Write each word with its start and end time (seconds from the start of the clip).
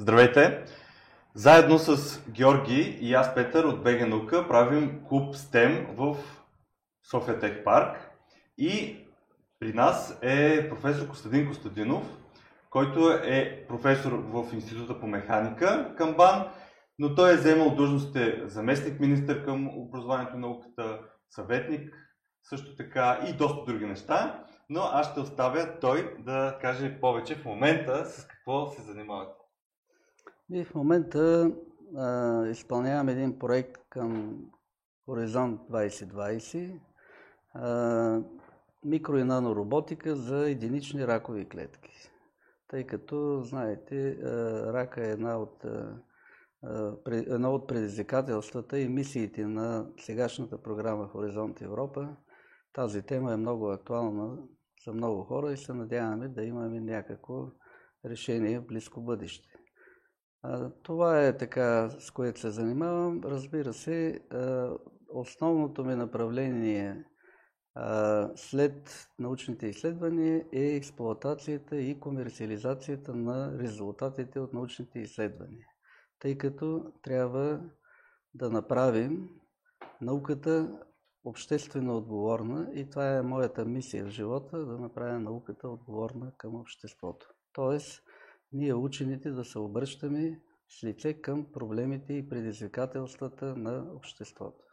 Здравейте! 0.00 0.64
Заедно 1.34 1.78
с 1.78 2.20
Георги 2.30 2.98
и 3.00 3.14
аз, 3.14 3.34
Петър 3.34 3.64
от 3.64 3.82
БГ 3.82 4.08
Наука, 4.08 4.48
правим 4.48 5.04
клуб 5.08 5.34
STEM 5.34 5.94
в 5.94 6.16
София 7.10 7.38
Тех 7.38 7.64
Парк. 7.64 8.10
И 8.58 8.96
при 9.58 9.72
нас 9.72 10.18
е 10.22 10.68
професор 10.68 11.08
Костадин 11.08 11.48
Костадинов, 11.48 12.16
който 12.70 13.10
е 13.10 13.64
професор 13.68 14.12
в 14.12 14.52
Института 14.52 15.00
по 15.00 15.06
механика 15.06 15.94
към 15.96 16.14
БАН, 16.14 16.48
но 16.98 17.14
той 17.14 17.32
е 17.32 17.36
вземал 17.36 17.74
длъжностите 17.74 18.42
заместник 18.44 19.00
министър 19.00 19.44
към 19.44 19.68
образованието 19.78 20.36
и 20.36 20.40
науката, 20.40 21.00
съветник, 21.30 21.94
също 22.42 22.76
така 22.76 23.20
и 23.28 23.32
доста 23.32 23.64
други 23.66 23.86
неща. 23.86 24.44
Но 24.68 24.80
аз 24.80 25.10
ще 25.10 25.20
оставя 25.20 25.80
той 25.80 26.14
да 26.18 26.58
каже 26.60 27.00
повече 27.00 27.34
в 27.34 27.44
момента 27.44 28.06
с 28.06 28.26
какво 28.26 28.66
се 28.66 28.82
занимавате. 28.82 29.39
Ние 30.50 30.64
в 30.64 30.74
момента 30.74 31.52
а, 31.96 32.46
изпълняваме 32.46 33.12
един 33.12 33.38
проект 33.38 33.80
към 33.90 34.40
Хоризонт 35.06 35.60
2020, 35.60 36.80
а, 37.54 38.22
микро 38.84 39.16
и 39.16 39.24
нанороботика 39.24 40.16
за 40.16 40.50
единични 40.50 41.06
ракови 41.06 41.48
клетки. 41.48 42.10
Тъй 42.68 42.86
като, 42.86 43.42
знаете, 43.42 44.10
а, 44.10 44.26
рака 44.72 45.06
е 45.06 45.10
една 45.10 45.38
от, 45.38 45.64
а, 45.64 46.96
едно 47.06 47.54
от 47.54 47.68
предизвикателствата 47.68 48.78
и 48.78 48.88
мисиите 48.88 49.46
на 49.46 49.86
сегашната 49.98 50.62
програма 50.62 51.08
Хоризонт 51.08 51.60
Европа. 51.60 52.16
Тази 52.72 53.02
тема 53.02 53.32
е 53.32 53.36
много 53.36 53.70
актуална 53.70 54.38
за 54.84 54.92
много 54.92 55.24
хора 55.24 55.52
и 55.52 55.56
се 55.56 55.72
надяваме 55.72 56.28
да 56.28 56.44
имаме 56.44 56.80
някакво 56.80 57.46
решение 58.04 58.58
в 58.58 58.66
близко 58.66 59.00
бъдеще. 59.00 59.49
Това 60.82 61.26
е 61.26 61.36
така, 61.36 61.90
с 61.98 62.10
което 62.10 62.40
се 62.40 62.50
занимавам. 62.50 63.20
Разбира 63.24 63.72
се, 63.72 64.20
основното 65.08 65.84
ми 65.84 65.94
направление 65.94 67.04
след 68.36 69.08
научните 69.18 69.66
изследвания 69.66 70.44
е 70.52 70.76
експлоатацията 70.76 71.76
и 71.76 72.00
комерциализацията 72.00 73.14
на 73.14 73.58
резултатите 73.58 74.40
от 74.40 74.52
научните 74.52 74.98
изследвания. 74.98 75.66
Тъй 76.18 76.38
като 76.38 76.92
трябва 77.02 77.60
да 78.34 78.50
направим 78.50 79.28
науката 80.00 80.80
обществено 81.24 81.96
отговорна 81.96 82.70
и 82.74 82.90
това 82.90 83.16
е 83.16 83.22
моята 83.22 83.64
мисия 83.64 84.04
в 84.04 84.08
живота, 84.08 84.66
да 84.66 84.78
направя 84.78 85.20
науката 85.20 85.68
отговорна 85.68 86.32
към 86.38 86.54
обществото. 86.54 87.26
Тоест, 87.52 88.02
ние 88.52 88.74
учените 88.74 89.30
да 89.30 89.44
се 89.44 89.58
обръщаме 89.58 90.40
с 90.68 90.84
лице 90.84 91.20
към 91.20 91.52
проблемите 91.52 92.12
и 92.12 92.28
предизвикателствата 92.28 93.56
на 93.56 93.94
обществото. 93.94 94.64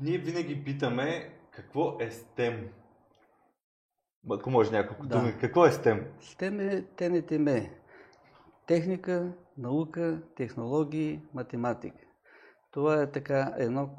Ние 0.00 0.18
винаги 0.18 0.64
питаме 0.64 1.38
какво 1.50 1.96
е 2.00 2.10
STEM. 2.10 2.68
Ако 4.30 4.50
може 4.50 4.70
няколко 4.70 5.06
да. 5.06 5.18
думи, 5.18 5.38
какво 5.40 5.66
е 5.66 5.70
STEM? 5.70 6.20
STEM 6.20 6.60
е 6.60 6.82
ТНТМ. 6.96 7.72
Техника, 8.66 9.32
наука, 9.58 10.22
технологии, 10.36 11.22
математика. 11.34 12.04
Това 12.70 13.02
е 13.02 13.12
така 13.12 13.54
едно, 13.58 13.96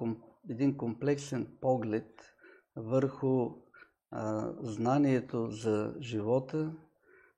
един 0.49 0.77
комплексен 0.77 1.57
поглед 1.61 2.35
върху 2.75 3.49
а, 4.11 4.53
знанието 4.61 5.47
за 5.49 5.95
живота, 6.01 6.73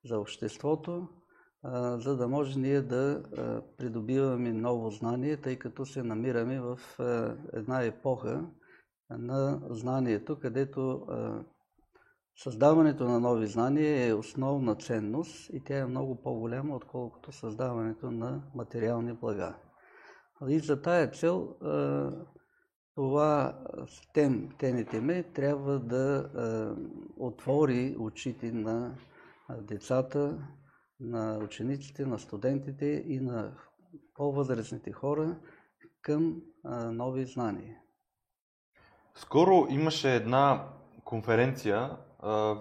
за 0.06 0.20
обществото, 0.20 1.08
за 1.98 2.18
да 2.18 2.28
може 2.28 2.60
ние 2.60 2.82
да 2.82 3.24
придобиваме 3.78 4.54
ново 4.54 4.90
знание, 4.90 5.38
тъй 5.38 5.60
като 5.60 5.86
се 5.86 6.04
намираме 6.04 6.62
в 6.62 6.80
една 7.54 7.84
епоха 7.84 8.46
на 9.10 9.62
знанието, 9.70 10.40
където 10.40 11.08
създаването 12.44 13.04
на 13.04 13.20
нови 13.20 13.48
знания 13.48 14.08
е 14.08 14.14
основна 14.14 14.76
ценност 14.76 15.50
и 15.54 15.64
тя 15.64 15.78
е 15.78 15.86
много 15.86 16.22
по-голяма, 16.22 16.76
отколкото 16.76 17.32
създаването 17.32 18.12
на 18.12 18.42
материални 18.56 19.14
блага. 19.14 19.56
И 20.48 20.60
за 20.60 20.82
тая 20.82 21.12
цел 21.12 21.56
това 22.96 23.60
STEM, 23.78 24.58
ТНТМ 24.60 25.34
трябва 25.34 25.80
да 25.80 26.30
отвори 27.18 27.96
очите 28.00 28.52
на 28.52 28.96
децата, 29.50 30.48
на 31.00 31.40
учениците, 31.44 32.06
на 32.06 32.20
студентите 32.20 33.04
и 33.08 33.20
на 33.20 33.58
по-възрастните 34.14 34.92
хора 34.92 35.40
към 36.02 36.42
нови 36.92 37.26
знания. 37.26 37.78
Скоро 39.16 39.68
имаше 39.70 40.16
една 40.16 40.70
конференция, 41.04 41.98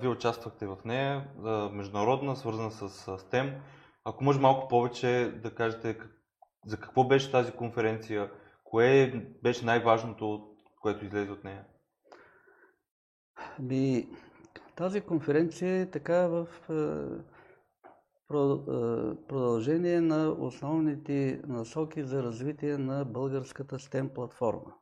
вие 0.00 0.08
участвахте 0.08 0.66
в 0.66 0.78
нея, 0.84 1.28
международна, 1.72 2.36
свързана 2.36 2.70
с 2.70 2.88
STEM. 3.06 3.60
Ако 4.04 4.24
може 4.24 4.40
малко 4.40 4.68
повече 4.68 5.40
да 5.42 5.54
кажете 5.54 5.98
за 6.66 6.80
какво 6.80 7.04
беше 7.04 7.30
тази 7.30 7.52
конференция, 7.52 8.30
кое 8.64 9.12
беше 9.42 9.64
най-важното, 9.64 10.56
което 10.80 11.04
излезе 11.04 11.32
от 11.32 11.44
нея? 11.44 11.64
Би, 13.60 14.08
тази 14.76 15.00
конференция 15.00 15.80
е 15.80 15.90
така 15.90 16.26
в 16.26 16.48
продължение 19.28 20.00
на 20.00 20.28
основните 20.38 21.42
насоки 21.46 22.02
за 22.04 22.22
развитие 22.22 22.78
на 22.78 23.04
българската 23.04 23.78
STEM 23.78 24.12
платформа. 24.12 24.74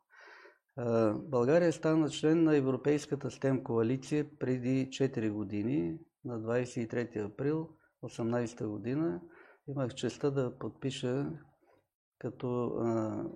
България 1.14 1.72
стана 1.72 2.10
член 2.10 2.44
на 2.44 2.56
Европейската 2.56 3.30
STEM 3.30 3.62
коалиция 3.62 4.26
преди 4.38 4.88
4 4.90 5.30
години, 5.30 5.98
на 6.24 6.40
23 6.40 7.32
април 7.32 7.68
2018 8.04 8.66
година. 8.66 9.20
Имах 9.68 9.94
честа 9.94 10.30
да 10.30 10.58
подпиша 10.58 11.30
като 12.18 12.72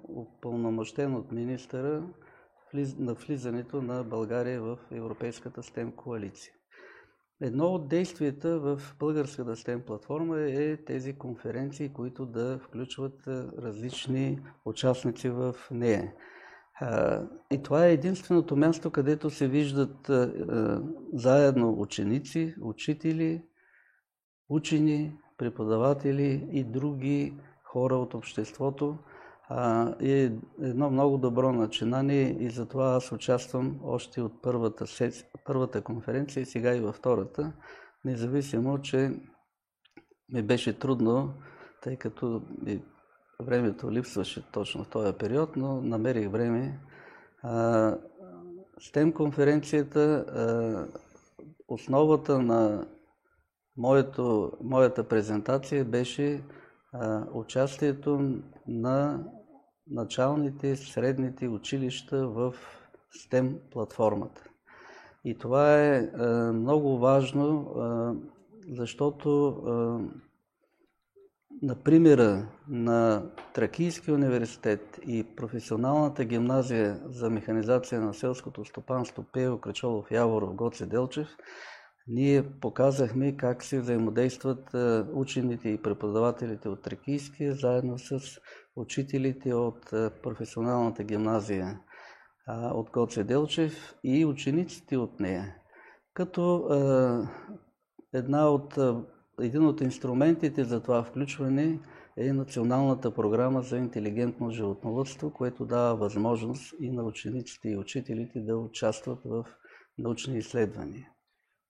упълномощен 0.08 1.14
от 1.14 1.32
министъра 1.32 2.08
на 2.98 3.14
влизането 3.14 3.82
на 3.82 4.04
България 4.04 4.62
в 4.62 4.78
Европейската 4.90 5.62
STEM 5.62 5.94
коалиция. 5.94 6.52
Едно 7.40 7.66
от 7.66 7.88
действията 7.88 8.58
в 8.58 8.80
българската 8.98 9.56
STEM 9.56 9.80
платформа 9.80 10.40
е 10.40 10.76
тези 10.76 11.12
конференции, 11.12 11.92
които 11.92 12.26
да 12.26 12.58
включват 12.58 13.26
различни 13.58 14.38
участници 14.64 15.28
в 15.28 15.54
нея. 15.70 16.12
И 17.50 17.62
това 17.62 17.86
е 17.86 17.92
единственото 17.92 18.56
място, 18.56 18.90
където 18.90 19.30
се 19.30 19.48
виждат 19.48 20.10
заедно 21.12 21.80
ученици, 21.80 22.54
учители, 22.60 23.42
учени, 24.48 25.16
преподаватели 25.38 26.48
и 26.50 26.64
други 26.64 27.34
хора 27.62 27.94
от 27.94 28.14
обществото. 28.14 28.98
Е 30.00 30.32
едно 30.62 30.90
много 30.90 31.18
добро 31.18 31.52
начинание 31.52 32.36
и 32.40 32.50
затова 32.50 32.94
аз 32.94 33.12
участвам 33.12 33.80
още 33.84 34.22
от 34.22 34.42
първата, 34.42 34.84
първата 35.44 35.82
конференция 35.82 36.40
и 36.40 36.46
сега 36.46 36.74
и 36.74 36.80
във 36.80 36.96
втората, 36.96 37.52
независимо, 38.04 38.82
че 38.82 39.10
ми 40.32 40.42
беше 40.42 40.78
трудно, 40.78 41.34
тъй 41.82 41.96
като 41.96 42.42
времето 43.42 43.90
липсваше 43.90 44.50
точно 44.52 44.84
в 44.84 44.88
този 44.88 45.12
период, 45.12 45.56
но 45.56 45.80
намерих 45.80 46.30
време. 46.30 46.80
STEM 48.80 49.12
конференцията, 49.12 50.24
основата 51.68 52.38
на 52.38 52.86
моето, 53.76 54.52
моята 54.60 55.08
презентация 55.08 55.84
беше 55.84 56.42
участието 57.32 58.38
на 58.68 59.24
началните, 59.90 60.76
средните 60.76 61.48
училища 61.48 62.28
в 62.28 62.54
STEM 63.16 63.56
платформата. 63.70 64.44
И 65.24 65.38
това 65.38 65.78
е 65.78 66.10
много 66.52 66.98
важно, 66.98 67.74
защото 68.70 69.62
на 71.62 71.74
примера 71.84 72.46
на 72.68 73.22
Тракийския 73.54 74.14
университет 74.14 75.00
и 75.06 75.24
професионалната 75.36 76.24
гимназия 76.24 77.00
за 77.04 77.30
механизация 77.30 78.00
на 78.00 78.14
селското 78.14 78.64
стопанство 78.64 79.24
Пео 79.32 79.58
Крачолов 79.58 80.10
Яворов 80.10 80.54
Гоце 80.54 80.86
Делчев, 80.86 81.28
ние 82.08 82.50
показахме 82.60 83.36
как 83.36 83.62
се 83.62 83.80
взаимодействат 83.80 84.70
учените 85.12 85.68
и 85.68 85.82
преподавателите 85.82 86.68
от 86.68 86.82
Тракийския, 86.82 87.54
заедно 87.54 87.98
с 87.98 88.20
учителите 88.76 89.54
от 89.54 89.90
професионалната 90.22 91.04
гимназия 91.04 91.80
от 92.48 92.90
Гоце 92.90 93.24
Делчев 93.24 93.94
и 94.04 94.24
учениците 94.24 94.96
от 94.96 95.20
нея. 95.20 95.56
Като 96.14 96.68
една 98.12 98.48
от 98.48 98.78
един 99.40 99.66
от 99.66 99.80
инструментите 99.80 100.64
за 100.64 100.80
това 100.82 101.02
включване 101.02 101.80
е 102.16 102.32
Националната 102.32 103.14
програма 103.14 103.62
за 103.62 103.78
интелигентно 103.78 104.50
животновътство, 104.50 105.32
което 105.32 105.64
дава 105.64 105.96
възможност 105.96 106.74
и 106.80 106.90
на 106.90 107.02
учениците 107.02 107.68
и 107.68 107.76
учителите 107.76 108.40
да 108.40 108.56
участват 108.56 109.18
в 109.24 109.44
научни 109.98 110.38
изследвания. 110.38 111.13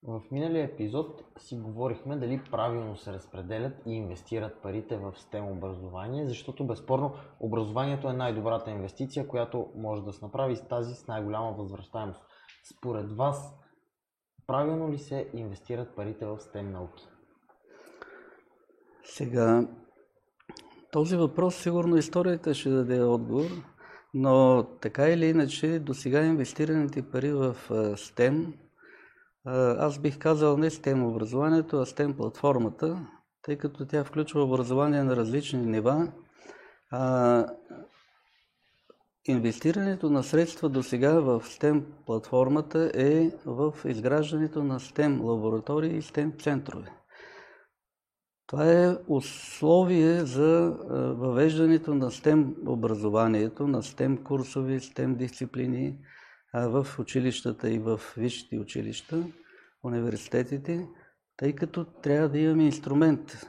В 0.07 0.23
миналия 0.31 0.65
епизод 0.65 1.23
си 1.39 1.57
говорихме 1.57 2.17
дали 2.17 2.43
правилно 2.51 2.97
се 2.97 3.13
разпределят 3.13 3.73
и 3.87 3.93
инвестират 3.93 4.63
парите 4.63 4.97
в 4.97 5.13
STEM 5.13 5.53
образование, 5.57 6.27
защото 6.27 6.67
безспорно 6.67 7.15
образованието 7.41 8.09
е 8.09 8.13
най-добрата 8.13 8.71
инвестиция, 8.71 9.29
която 9.29 9.67
може 9.77 10.03
да 10.03 10.13
се 10.13 10.25
направи 10.25 10.57
с 10.57 10.69
тази 10.69 10.95
с 10.95 11.07
най-голяма 11.07 11.53
възвръщаемост. 11.53 12.21
Според 12.77 13.13
вас, 13.13 13.55
правилно 14.47 14.93
ли 14.93 14.99
се 14.99 15.31
инвестират 15.35 15.97
парите 15.97 16.27
в 16.27 16.39
STEM 16.39 16.71
науки? 16.71 17.05
Сега, 19.05 19.69
този 20.93 21.17
въпрос 21.17 21.55
сигурно 21.55 21.97
историята 21.97 22.55
ще 22.55 22.71
даде 22.71 23.03
отговор, 23.03 23.51
но 24.15 24.65
така 24.81 25.09
или 25.09 25.27
иначе 25.27 25.79
до 25.79 25.95
сега 25.95 26.25
инвестираните 26.25 27.11
пари 27.11 27.33
в 27.33 27.57
STEM, 27.71 28.55
аз 29.47 29.99
бих 29.99 30.19
казал 30.19 30.57
не 30.57 30.71
STEM 30.71 31.09
образованието, 31.09 31.77
а 31.77 31.87
STEM 31.87 32.17
платформата, 32.17 33.07
тъй 33.43 33.57
като 33.57 33.87
тя 33.87 34.05
включва 34.05 34.43
образование 34.43 35.03
на 35.03 35.17
различни 35.17 35.67
нива. 35.67 36.13
А, 36.91 37.47
инвестирането 39.25 40.11
на 40.11 40.23
средства 40.23 40.69
до 40.69 40.83
сега 40.83 41.21
в 41.21 41.41
STEM 41.41 41.85
платформата 42.07 42.91
е 42.95 43.31
в 43.47 43.75
изграждането 43.85 44.65
на 44.65 44.81
STEM 44.81 45.23
лаборатории 45.23 45.97
и 45.97 46.03
STEM 46.03 46.43
центрове. 46.43 46.93
Това 48.47 48.73
е 48.73 48.97
условие 49.09 50.21
за 50.21 50.77
въвеждането 51.19 51.95
на 51.95 52.11
STEM 52.11 52.55
образованието, 52.67 53.67
на 53.67 53.83
STEM 53.83 54.23
курсови, 54.23 54.81
STEM 54.81 55.17
дисциплини 55.17 55.99
в 56.55 56.87
училищата 56.99 57.71
и 57.71 57.79
в 57.79 58.01
висшите 58.17 58.59
училища, 58.59 59.27
университетите, 59.83 60.89
тъй 61.37 61.53
като 61.53 61.85
трябва 61.85 62.29
да 62.29 62.39
имаме 62.39 62.65
инструмент 62.65 63.47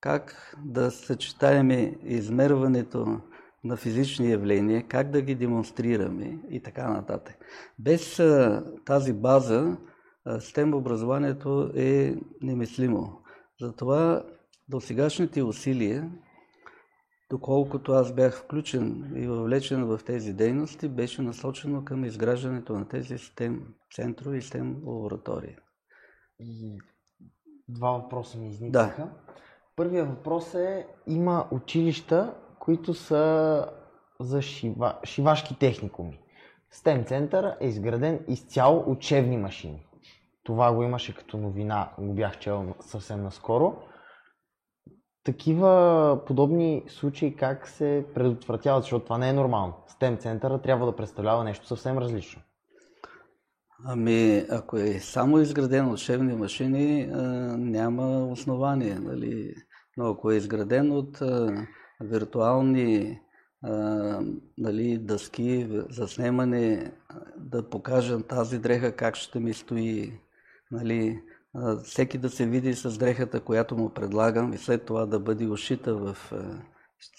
как 0.00 0.56
да 0.64 0.90
съчетаеме 0.90 1.98
измерването 2.02 3.20
на 3.64 3.76
физични 3.76 4.30
явления, 4.30 4.88
как 4.88 5.10
да 5.10 5.22
ги 5.22 5.34
демонстрираме 5.34 6.38
и 6.50 6.62
така 6.62 6.90
нататък. 6.90 7.36
Без 7.78 8.20
тази 8.84 9.12
база, 9.12 9.76
STEM 10.26 10.76
образованието 10.76 11.70
е 11.76 12.14
немислимо. 12.42 13.22
Затова 13.60 14.24
до 14.68 14.80
сегашните 14.80 15.42
усилия, 15.42 16.10
доколкото 17.30 17.92
аз 17.92 18.12
бях 18.14 18.42
включен 18.42 19.12
и 19.16 19.26
въвлечен 19.26 19.84
в 19.84 20.00
тези 20.06 20.32
дейности, 20.32 20.88
беше 20.88 21.22
насочено 21.22 21.84
към 21.84 22.04
изграждането 22.04 22.72
на 22.72 22.88
тези 22.88 23.14
STEM 23.14 23.60
центрове 23.94 24.36
и 24.36 24.42
STEM 24.42 24.86
лаборатории. 24.86 25.56
И 26.40 26.78
два 27.68 27.90
въпроса 27.90 28.38
ми 28.38 28.48
изникнаха. 28.48 29.02
Да. 29.02 29.10
Първият 29.76 30.08
въпрос 30.08 30.54
е, 30.54 30.86
има 31.06 31.48
училища, 31.50 32.34
които 32.58 32.94
са 32.94 33.66
за 34.20 34.42
шива, 34.42 34.98
шивашки 35.04 35.58
техникуми. 35.58 36.20
STEM 36.74 37.06
център 37.06 37.56
е 37.60 37.68
изграден 37.68 38.24
изцяло 38.28 38.84
учебни 38.86 39.36
машини. 39.36 39.86
Това 40.42 40.72
го 40.72 40.82
имаше 40.82 41.14
като 41.14 41.36
новина, 41.36 41.90
го 41.98 42.14
бях 42.14 42.38
чел 42.38 42.74
съвсем 42.80 43.22
наскоро. 43.22 43.76
Такива 45.24 46.20
подобни 46.26 46.84
случаи 46.88 47.36
как 47.36 47.68
се 47.68 48.06
предотвратяват, 48.14 48.82
защото 48.82 49.04
това 49.04 49.18
не 49.18 49.28
е 49.28 49.32
нормално. 49.32 49.74
STEM 49.88 50.20
центъра 50.20 50.62
трябва 50.62 50.86
да 50.86 50.96
представлява 50.96 51.44
нещо 51.44 51.66
съвсем 51.66 51.98
различно. 51.98 52.42
Ами, 53.84 54.44
ако 54.50 54.76
е 54.76 54.98
само 54.98 55.38
изграден 55.38 55.90
учебни 55.90 56.36
машини, 56.36 57.06
няма 57.56 58.26
основание. 58.26 58.94
Нали? 58.94 59.54
Но 59.96 60.10
ако 60.10 60.30
е 60.30 60.36
изграден 60.36 60.92
от 60.92 61.22
виртуални 62.00 63.20
нали, 64.58 64.98
дъски 64.98 65.68
за 65.90 66.08
снимане, 66.08 66.92
да 67.36 67.70
покажем 67.70 68.22
тази 68.22 68.58
дреха 68.58 68.96
как 68.96 69.16
ще 69.16 69.40
ми 69.40 69.54
стои, 69.54 70.20
нали, 70.70 71.22
всеки 71.84 72.18
да 72.18 72.30
се 72.30 72.46
види 72.46 72.74
с 72.74 72.98
дрехата, 72.98 73.40
която 73.40 73.76
му 73.76 73.90
предлагам 73.90 74.52
и 74.52 74.58
след 74.58 74.86
това 74.86 75.06
да 75.06 75.20
бъде 75.20 75.46
ушита 75.46 75.94
в, 75.94 76.16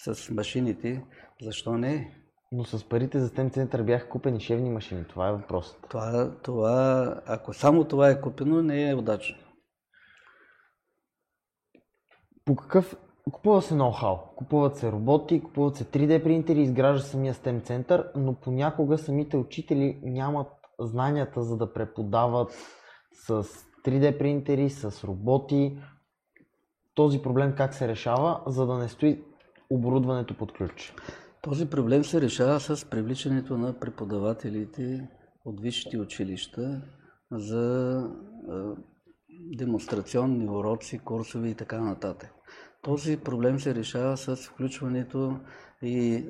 с 0.05 0.29
машините, 0.29 1.05
защо 1.41 1.77
не? 1.77 2.17
Но 2.51 2.63
с 2.63 2.89
парите 2.89 3.19
за 3.19 3.29
STEM 3.29 3.53
център 3.53 3.83
бяха 3.83 4.09
купени 4.09 4.39
шевни 4.39 4.69
машини. 4.69 5.05
Това 5.09 5.29
е 5.29 5.31
въпросът. 5.31 5.77
Това, 5.89 6.31
това, 6.43 7.21
ако 7.25 7.53
само 7.53 7.83
това 7.83 8.09
е 8.09 8.21
купено, 8.21 8.61
не 8.61 8.89
е 8.89 8.95
удачно. 8.95 9.37
По 12.45 12.55
какъв... 12.55 12.95
Купува 13.31 13.61
се 13.61 13.73
ноу-хау, 13.73 14.35
купуват 14.35 14.77
се 14.77 14.91
роботи, 14.91 15.43
купуват 15.43 15.75
се 15.75 15.85
3D 15.85 16.23
принтери, 16.23 16.61
изгражда 16.61 17.07
самия 17.07 17.33
STEM 17.33 17.65
център, 17.65 18.11
но 18.15 18.35
понякога 18.39 18.97
самите 18.97 19.37
учители 19.37 19.99
нямат 20.03 20.47
знанията 20.79 21.41
за 21.41 21.57
да 21.57 21.73
преподават 21.73 22.51
с 23.27 23.45
3D 23.85 24.17
принтери, 24.17 24.69
с 24.69 25.03
роботи. 25.03 25.77
Този 26.95 27.21
проблем 27.21 27.53
как 27.57 27.73
се 27.73 27.87
решава, 27.87 28.41
за 28.47 28.65
да 28.65 28.77
не 28.77 28.89
стои 28.89 29.23
оборудването 29.69 30.37
под 30.37 30.53
ключ? 30.53 30.93
Този 31.41 31.69
проблем 31.69 32.03
се 32.03 32.21
решава 32.21 32.59
с 32.59 32.89
привличането 32.89 33.57
на 33.57 33.79
преподавателите 33.79 35.09
от 35.45 35.61
висшите 35.61 35.97
училища 35.97 36.81
за 37.31 37.97
демонстрационни 39.29 40.49
уроци, 40.49 40.99
курсови 40.99 41.49
и 41.49 41.55
така 41.55 41.81
нататък. 41.81 42.33
Този 42.81 43.17
проблем 43.17 43.59
се 43.59 43.75
решава 43.75 44.17
с 44.17 44.35
включването 44.35 45.39
и 45.81 46.13
е, 46.13 46.23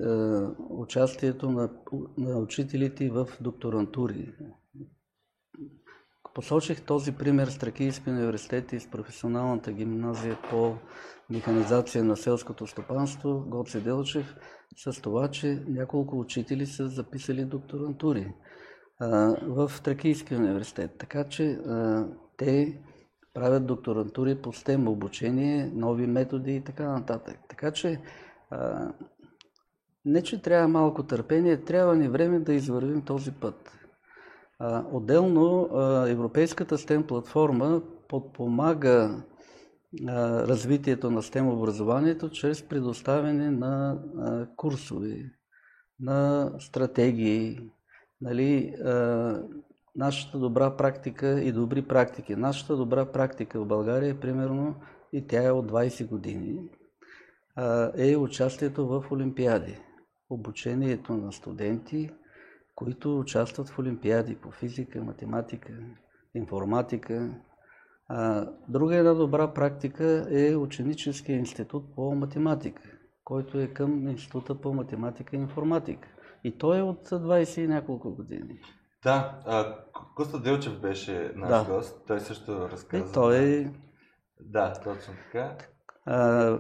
участието 0.70 1.52
на, 1.52 1.70
на 2.18 2.38
учителите 2.38 3.10
в 3.10 3.28
докторантури. 3.42 4.34
Посочих 6.34 6.82
този 6.82 7.12
пример 7.12 7.48
с 7.48 7.58
Тракийския 7.58 8.14
университет 8.14 8.74
и 8.74 8.80
с 8.80 8.88
професионалната 8.92 9.72
гимназия 9.72 10.38
по 10.50 10.76
механизация 11.30 12.04
на 12.04 12.18
селското 12.18 12.68
стопанство 12.68 13.44
Гоце 13.48 13.80
Делчев 13.80 14.36
с 14.78 15.02
това, 15.02 15.28
че 15.28 15.64
няколко 15.68 16.20
учители 16.20 16.66
са 16.66 16.88
записали 16.88 17.46
докторантури 17.46 18.34
в 19.48 19.72
Тракийския 19.84 20.40
университет. 20.40 20.92
Така 20.98 21.24
че 21.24 21.60
те 22.38 22.82
правят 23.34 23.66
докторантури 23.66 24.42
по 24.42 24.54
STEM 24.54 24.90
обучение, 24.90 25.72
нови 25.74 26.08
методи 26.08 26.56
и 26.56 26.62
така 26.62 26.92
нататък. 26.92 27.40
Така 27.50 27.72
че 27.72 28.02
не, 30.06 30.24
че 30.24 30.42
трябва 30.42 30.68
малко 30.68 31.04
търпение, 31.04 31.64
трябва 31.64 31.96
ни 31.96 32.10
време 32.10 32.40
да 32.40 32.54
извървим 32.54 33.02
този 33.02 33.32
път. 33.32 33.81
Отделно 34.92 35.70
Европейската 36.08 36.78
STEM 36.78 37.08
платформа 37.08 37.82
подпомага 38.08 39.24
развитието 40.48 41.12
на 41.12 41.22
STEM 41.22 41.54
образованието 41.54 42.30
чрез 42.30 42.68
предоставяне 42.68 43.52
на 43.52 44.00
курсове, 44.56 45.32
на 46.00 46.52
стратегии, 46.60 47.60
нали, 48.22 48.76
нашата 49.96 50.40
добра 50.40 50.78
практика 50.78 51.42
и 51.42 51.52
добри 51.52 51.82
практики. 51.82 52.36
Нашата 52.36 52.76
добра 52.76 53.06
практика 53.06 53.62
в 53.62 53.66
България 53.66 54.10
е 54.10 54.20
примерно, 54.20 54.76
и 55.14 55.28
тя 55.28 55.44
е 55.44 55.52
от 55.52 55.72
20 55.72 56.08
години, 56.08 56.60
е 57.98 58.16
участието 58.18 58.88
в 58.88 59.06
Олимпиади. 59.12 59.80
Обучението 60.30 61.14
на 61.14 61.32
студенти, 61.32 62.10
които 62.76 63.20
участват 63.20 63.70
в 63.70 63.80
олимпиади 63.80 64.36
по 64.36 64.52
физика, 64.52 65.04
математика, 65.04 65.74
информатика. 66.36 67.36
друга 68.70 68.96
една 68.96 69.14
добра 69.14 69.54
практика 69.54 70.28
е 70.30 70.56
ученическия 70.56 71.38
институт 71.38 71.96
по 71.96 72.16
математика, 72.16 72.84
който 73.24 73.60
е 73.60 73.68
към 73.68 74.08
Института 74.08 74.62
по 74.62 74.74
математика 74.74 75.36
и 75.36 75.40
информатика. 75.40 76.08
И 76.44 76.58
той 76.58 76.80
е 76.80 76.82
от 76.82 77.10
20 77.10 77.62
и 77.62 77.68
няколко 77.68 78.16
години. 78.16 78.60
Да, 79.04 79.40
а, 79.46 79.76
Коста 80.16 80.40
Делчев 80.40 80.80
беше 80.82 81.32
наш 81.36 81.50
да. 81.50 81.74
гост, 81.74 82.08
той 82.08 82.20
също 82.20 82.70
разказа. 82.70 83.10
И 83.10 83.14
той... 83.14 83.68
Да, 84.40 84.74
точно 84.84 85.14
така. 85.14 85.58
А, 86.06 86.60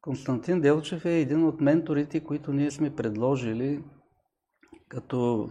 Константин 0.00 0.60
Делчев 0.60 1.04
е 1.04 1.20
един 1.20 1.44
от 1.44 1.60
менторите, 1.60 2.24
които 2.24 2.52
ние 2.52 2.70
сме 2.70 2.96
предложили 2.96 3.84
като 4.88 5.48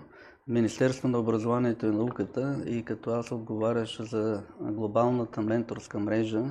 Министерство 0.47 1.07
на 1.07 1.19
образованието 1.19 1.85
и 1.85 1.91
науката 1.91 2.63
и 2.65 2.85
като 2.85 3.11
аз 3.11 3.31
отговаряш 3.31 4.01
за 4.01 4.43
глобалната 4.61 5.41
менторска 5.41 5.99
мрежа, 5.99 6.43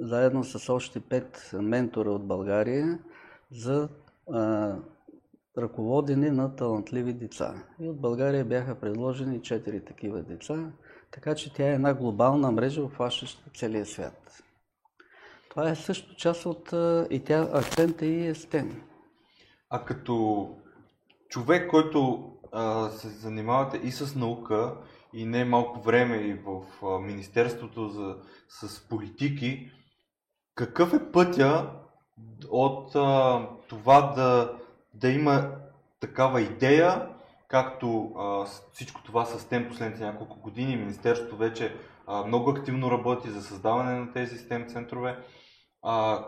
заедно 0.00 0.44
с 0.44 0.72
още 0.72 1.00
пет 1.00 1.50
ментора 1.54 2.10
от 2.10 2.26
България 2.26 2.98
за 3.52 3.88
ръководени 5.58 6.30
на 6.30 6.56
талантливи 6.56 7.12
деца. 7.12 7.54
И 7.80 7.88
от 7.88 8.00
България 8.00 8.44
бяха 8.44 8.80
предложени 8.80 9.42
четири 9.42 9.84
такива 9.84 10.22
деца, 10.22 10.72
така 11.10 11.34
че 11.34 11.54
тя 11.54 11.68
е 11.68 11.74
една 11.74 11.94
глобална 11.94 12.52
мрежа, 12.52 12.82
обхващаща 12.82 13.50
целия 13.56 13.86
свят. 13.86 14.42
Това 15.50 15.70
е 15.70 15.74
също 15.74 16.16
част 16.16 16.46
от 16.46 16.72
и 17.10 17.24
тя 17.24 17.48
акцента 17.52 18.06
и 18.06 18.26
е 18.26 18.34
STEM. 18.34 18.82
А 19.70 19.84
като 19.84 20.48
човек, 21.30 21.70
който 21.70 22.32
а, 22.52 22.88
се 22.88 23.08
занимавате 23.08 23.76
и 23.76 23.90
с 23.90 24.14
наука, 24.14 24.76
и 25.14 25.26
не 25.26 25.44
малко 25.44 25.80
време 25.80 26.16
и 26.16 26.34
в 26.34 26.62
а, 26.86 26.98
Министерството 26.98 27.88
за, 27.88 28.16
с 28.48 28.88
политики, 28.88 29.70
какъв 30.54 30.94
е 30.94 31.12
пътя 31.12 31.70
от 32.50 32.94
а, 32.94 33.48
това 33.68 34.00
да, 34.00 34.58
да 34.94 35.08
има 35.08 35.50
такава 36.00 36.40
идея, 36.40 37.08
както 37.48 38.12
а, 38.16 38.44
всичко 38.72 39.02
това 39.02 39.24
с 39.24 39.44
STEM 39.44 39.68
последните 39.68 40.04
няколко 40.04 40.40
години, 40.40 40.76
Министерството 40.76 41.36
вече 41.36 41.76
а, 42.06 42.24
много 42.24 42.50
активно 42.50 42.90
работи 42.90 43.30
за 43.30 43.42
създаване 43.42 44.00
на 44.00 44.12
тези 44.12 44.36
STEM 44.36 44.68
центрове. 44.68 45.18
А, 45.82 46.26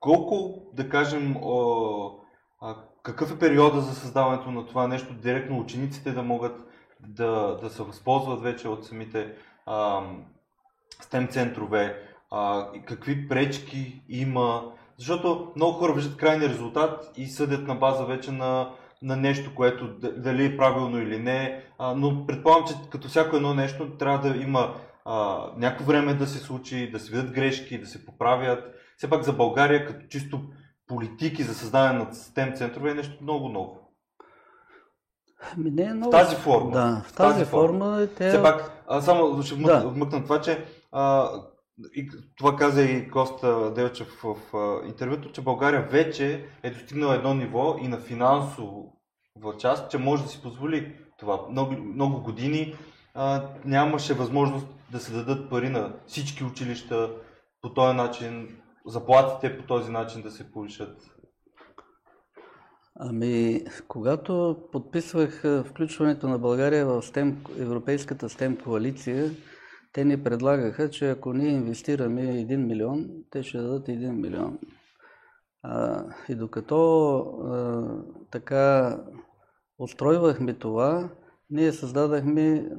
колко, 0.00 0.62
да 0.72 0.88
кажем, 0.88 1.36
о, 1.42 2.10
а, 2.60 2.76
какъв 3.06 3.32
е 3.32 3.38
периода 3.38 3.80
за 3.80 3.94
създаването 3.94 4.50
на 4.50 4.66
това 4.66 4.88
нещо, 4.88 5.14
директно 5.14 5.58
учениците 5.58 6.12
да 6.12 6.22
могат 6.22 6.56
да, 7.00 7.58
да 7.62 7.70
се 7.70 7.82
възползват 7.82 8.42
вече 8.42 8.68
от 8.68 8.86
самите 8.86 9.32
а, 9.66 10.02
STEM 11.02 11.30
центрове, 11.30 12.02
а, 12.30 12.66
какви 12.86 13.28
пречки 13.28 14.02
има, 14.08 14.72
защото 14.98 15.52
много 15.56 15.72
хора 15.72 15.92
виждат 15.92 16.16
крайния 16.16 16.48
резултат 16.48 17.12
и 17.16 17.26
съдят 17.26 17.66
на 17.66 17.74
база 17.74 18.04
вече 18.04 18.32
на, 18.32 18.70
на 19.02 19.16
нещо, 19.16 19.54
което 19.54 19.88
дали 20.16 20.44
е 20.44 20.56
правилно 20.56 20.98
или 20.98 21.18
не, 21.18 21.64
а, 21.78 21.94
но 21.94 22.26
предполагам, 22.26 22.66
че 22.66 22.74
като 22.90 23.08
всяко 23.08 23.36
едно 23.36 23.54
нещо 23.54 23.90
трябва 23.98 24.30
да 24.30 24.36
има 24.36 24.74
някакво 25.56 25.84
време 25.84 26.14
да 26.14 26.26
се 26.26 26.38
случи, 26.38 26.90
да 26.90 27.00
се 27.00 27.10
видят 27.10 27.32
грешки, 27.32 27.80
да 27.80 27.86
се 27.86 28.06
поправят. 28.06 28.74
Все 28.96 29.10
пак 29.10 29.22
за 29.22 29.32
България, 29.32 29.86
като 29.86 30.06
чисто 30.08 30.40
политики 30.86 31.42
за 31.42 31.54
създаване 31.54 31.98
на 31.98 32.06
STEM 32.06 32.56
центрове 32.56 32.90
е 32.90 32.94
нещо 32.94 33.22
много 33.22 33.48
ново. 33.48 33.86
Ми 35.56 35.70
не 35.70 35.82
е 35.82 35.94
много... 35.94 36.10
В 36.10 36.20
тази 36.20 36.36
форма. 36.36 36.70
Да, 36.70 37.02
в 37.06 37.12
тази, 37.12 37.38
тази 37.38 37.50
форма, 37.50 37.84
форма 37.84 38.02
е 38.02 38.06
те... 38.06 38.28
Все 38.28 38.42
пак, 38.42 38.84
а, 38.88 39.00
само 39.00 39.42
ще 39.42 39.54
вмъкна, 39.54 39.80
да. 39.80 39.88
вмъкна 39.88 40.22
това, 40.22 40.40
че 40.40 40.64
а, 40.92 41.30
и 41.96 42.08
това 42.36 42.56
каза 42.56 42.82
и 42.82 43.10
Коста 43.10 43.72
Делчев 43.74 44.08
в, 44.08 44.34
в, 44.34 44.52
в 44.52 44.82
интервюто, 44.86 45.32
че 45.32 45.40
България 45.40 45.82
вече 45.82 46.44
е 46.62 46.70
достигнала 46.70 47.14
едно 47.14 47.34
ниво 47.34 47.76
и 47.82 47.88
на 47.88 47.98
финансово 47.98 48.96
част, 49.58 49.90
че 49.90 49.98
може 49.98 50.22
да 50.22 50.28
си 50.28 50.42
позволи 50.42 50.96
това. 51.18 51.40
Много, 51.50 51.72
много 51.72 52.22
години 52.22 52.74
а, 53.14 53.48
нямаше 53.64 54.14
възможност 54.14 54.66
да 54.92 55.00
се 55.00 55.12
дадат 55.12 55.50
пари 55.50 55.68
на 55.68 55.92
всички 56.06 56.44
училища 56.44 57.10
по 57.62 57.74
този 57.74 57.96
начин, 57.96 58.48
заплатите 58.86 59.58
по 59.58 59.66
този 59.66 59.90
начин 59.90 60.22
да 60.22 60.30
се 60.30 60.52
повишат? 60.52 61.16
Ами, 62.98 63.64
когато 63.88 64.56
подписвах 64.72 65.42
включването 65.64 66.28
на 66.28 66.38
България 66.38 66.86
в 66.86 67.02
STEM, 67.02 67.60
Европейската 67.60 68.28
STEM 68.28 68.64
коалиция, 68.64 69.30
те 69.92 70.04
ни 70.04 70.24
предлагаха, 70.24 70.90
че 70.90 71.10
ако 71.10 71.32
ние 71.32 71.50
инвестираме 71.50 72.22
1 72.22 72.56
милион, 72.56 73.08
те 73.30 73.42
ще 73.42 73.58
дадат 73.58 73.86
1 73.86 74.10
милион. 74.10 74.58
А, 75.62 76.04
и 76.28 76.34
докато 76.34 77.16
а, 77.16 77.84
така 78.30 78.96
устройвахме 79.78 80.54
това, 80.54 81.08
ние 81.50 81.72
създадахме 81.72 82.70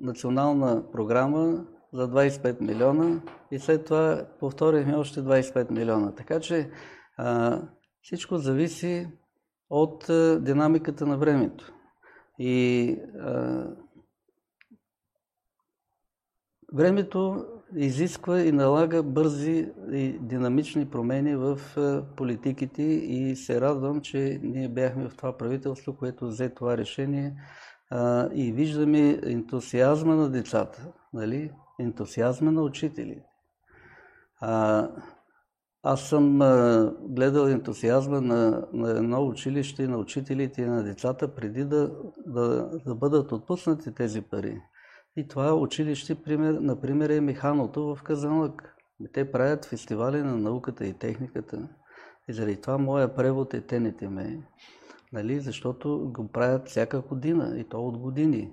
национална 0.00 0.90
програма 0.92 1.66
за 1.92 2.08
25 2.08 2.60
милиона 2.60 3.20
и 3.50 3.58
след 3.58 3.84
това 3.84 4.26
повторихме 4.40 4.96
още 4.96 5.20
25 5.20 5.70
милиона. 5.70 6.14
Така 6.14 6.40
че 6.40 6.70
а, 7.16 7.60
всичко 8.02 8.38
зависи 8.38 9.08
от 9.70 10.08
а, 10.08 10.40
динамиката 10.40 11.06
на 11.06 11.18
времето. 11.18 11.72
И 12.38 12.96
а, 13.20 13.66
времето 16.74 17.46
изисква 17.76 18.40
и 18.40 18.52
налага 18.52 19.02
бързи 19.02 19.68
и 19.92 20.18
динамични 20.18 20.90
промени 20.90 21.36
в 21.36 21.60
политиките 22.16 22.82
и 22.82 23.36
се 23.36 23.60
радвам, 23.60 24.00
че 24.00 24.40
ние 24.42 24.68
бяхме 24.68 25.08
в 25.08 25.16
това 25.16 25.36
правителство, 25.36 25.96
което 25.96 26.26
взе 26.26 26.48
това 26.48 26.76
решение 26.76 27.34
и 28.34 28.52
виждаме 28.52 29.20
ентусиазма 29.22 30.16
на 30.16 30.30
децата, 30.30 30.92
нали? 31.12 31.50
Ентусиазма 31.80 32.52
на 32.52 32.62
учителите. 32.62 33.26
А, 34.40 34.88
аз 35.82 36.08
съм 36.08 36.42
а, 36.42 36.92
гледал 37.00 37.46
ентусиазма 37.46 38.20
на, 38.20 38.66
на 38.72 38.90
едно 38.90 39.26
училище, 39.26 39.88
на 39.88 39.98
учителите 39.98 40.62
и 40.62 40.66
на 40.66 40.82
децата 40.82 41.34
преди 41.34 41.64
да, 41.64 41.92
да, 42.26 42.70
да 42.86 42.94
бъдат 42.94 43.32
отпуснати 43.32 43.94
тези 43.94 44.22
пари. 44.22 44.60
И 45.16 45.28
това 45.28 45.54
училище, 45.54 46.14
пример, 46.14 46.54
например, 46.54 47.10
е 47.10 47.20
Механото 47.20 47.94
в 47.96 48.02
Казанлък. 48.02 48.76
Те 49.12 49.32
правят 49.32 49.64
фестивали 49.64 50.22
на 50.22 50.36
науката 50.36 50.86
и 50.86 50.92
техниката. 50.98 51.68
И 52.28 52.32
заради 52.32 52.60
това 52.60 52.78
моя 52.78 53.14
превод 53.14 53.54
е 53.54 53.66
Тенете 53.66 54.08
ме, 54.08 54.42
нали? 55.12 55.40
защото 55.40 56.10
го 56.14 56.28
правят 56.28 56.68
всяка 56.68 57.00
година 57.00 57.58
и 57.58 57.64
то 57.64 57.86
от 57.86 57.98
години. 57.98 58.52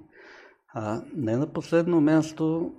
А 0.73 1.01
не 1.15 1.38
на 1.38 1.53
последно 1.53 2.01
място 2.01 2.73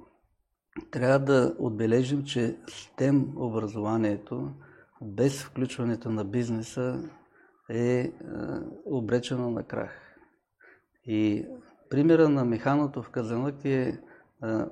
трябва 0.90 1.18
да 1.18 1.54
отбележим, 1.58 2.24
че 2.24 2.56
STEM 2.56 3.32
образованието 3.36 4.52
без 5.02 5.44
включването 5.44 6.10
на 6.10 6.24
бизнеса 6.24 7.10
е, 7.68 7.78
е 7.78 8.12
обречено 8.84 9.50
на 9.50 9.62
крах. 9.62 10.16
И 11.04 11.46
примера 11.90 12.28
на 12.28 12.44
механото 12.44 13.02
в 13.02 13.10
Казанлък 13.10 13.64
е, 13.64 13.70
е 13.70 13.98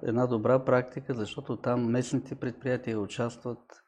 една 0.02 0.26
добра 0.26 0.64
практика, 0.64 1.14
защото 1.14 1.56
там 1.56 1.90
местните 1.90 2.34
предприятия 2.34 3.00
участват 3.00 3.82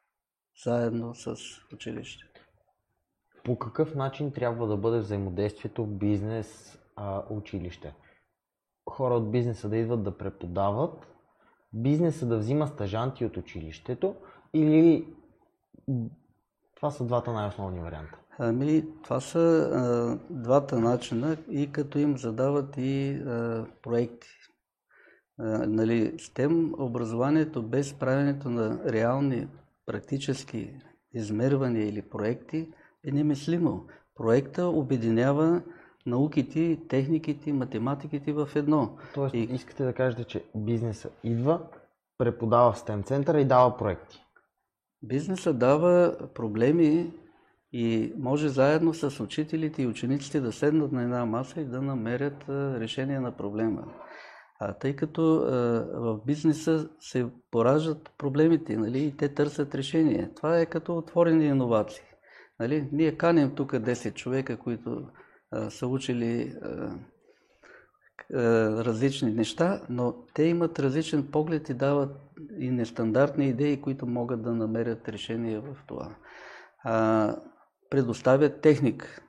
заедно 0.65 1.15
с 1.15 1.37
училище. 1.75 2.25
По 3.45 3.59
какъв 3.59 3.95
начин 3.95 4.33
трябва 4.33 4.67
да 4.67 4.77
бъде 4.77 4.99
взаимодействието 4.99 5.87
бизнес-училище? 5.87 7.95
Хора 8.91 9.15
от 9.15 9.31
бизнеса 9.31 9.69
да 9.69 9.77
идват 9.77 10.03
да 10.03 10.19
преподават, 10.19 11.07
бизнеса 11.73 12.27
да 12.27 12.39
взима 12.39 12.69
стажанти 12.69 13.25
от 13.25 13.37
училището 13.37 14.15
или 14.55 15.07
това 16.77 16.91
са 16.91 17.05
двата 17.05 17.33
най-основни 17.33 17.81
варианта? 17.81 18.19
Ами, 18.39 18.85
това 19.03 19.21
са 19.21 19.71
а, 19.73 20.19
двата 20.31 20.81
начина 20.81 21.37
и 21.51 21.73
като 21.73 21.99
им 21.99 22.19
задават 22.19 22.75
и 22.77 23.11
а, 23.11 23.67
проекти. 23.83 24.29
А, 25.39 25.45
нали, 25.67 26.13
STEM 26.17 26.75
образованието 26.79 27.63
без 27.63 27.95
правенето 27.95 28.51
на 28.51 28.93
реални 28.93 29.49
практически 29.87 30.75
измервания 31.15 31.89
или 31.89 32.03
проекти 32.03 32.73
е 33.05 33.11
немислимо. 33.11 33.87
Проекта 34.15 34.67
обединява 34.67 35.63
науките, 36.07 36.79
техниките, 36.89 37.53
математиките 37.53 38.33
в 38.33 38.49
едно. 38.55 38.97
Тоест, 39.15 39.35
и... 39.35 39.39
искате 39.39 39.85
да 39.85 39.93
кажете, 39.93 40.25
че 40.25 40.45
бизнеса 40.57 41.11
идва, 41.25 41.61
преподава 42.19 42.73
в 42.73 42.79
STEM 42.79 43.07
центъра 43.07 43.41
и 43.41 43.45
дава 43.45 43.77
проекти. 43.77 44.25
Бизнеса 45.03 45.53
дава 45.53 46.17
проблеми 46.35 47.13
и 47.73 48.13
може 48.19 48.49
заедно 48.49 48.95
с 48.95 49.21
учителите 49.21 49.83
и 49.83 49.87
учениците 49.87 50.41
да 50.41 50.53
седнат 50.53 50.93
на 50.93 51.03
една 51.03 51.27
маса 51.27 51.61
и 51.61 51.65
да 51.65 51.83
намерят 51.83 52.45
решение 52.49 53.21
на 53.21 53.37
проблема. 53.37 53.85
А 54.61 54.73
тъй 54.73 54.97
като 54.97 55.37
а, 55.37 55.51
в 55.95 56.21
бизнеса 56.27 56.89
се 57.01 57.27
пораждат 57.51 58.11
проблемите 58.19 58.77
нали, 58.77 58.99
и 58.99 59.17
те 59.17 59.35
търсят 59.35 59.75
решение. 59.75 60.31
Това 60.37 60.59
е 60.59 60.67
като 60.67 60.97
отворени 60.97 61.47
иновации. 61.47 62.03
Нали? 62.61 62.89
Ние 62.93 63.17
каним 63.17 63.55
тук 63.55 63.73
10 63.73 64.15
човека, 64.15 64.57
които 64.57 65.03
са 65.69 65.87
учили 65.87 66.55
а, 66.63 66.69
а, 66.69 68.41
различни 68.85 69.33
неща, 69.33 69.81
но 69.89 70.15
те 70.35 70.43
имат 70.43 70.79
различен 70.79 71.31
поглед 71.31 71.69
и 71.69 71.75
дават 71.75 72.17
и 72.59 72.71
нестандартни 72.71 73.49
идеи, 73.49 73.81
които 73.81 74.07
могат 74.07 74.43
да 74.43 74.55
намерят 74.55 75.09
решение 75.09 75.59
в 75.59 75.77
това. 75.87 76.17
А, 76.85 77.37
предоставят 77.91 78.61
техник. 78.61 79.23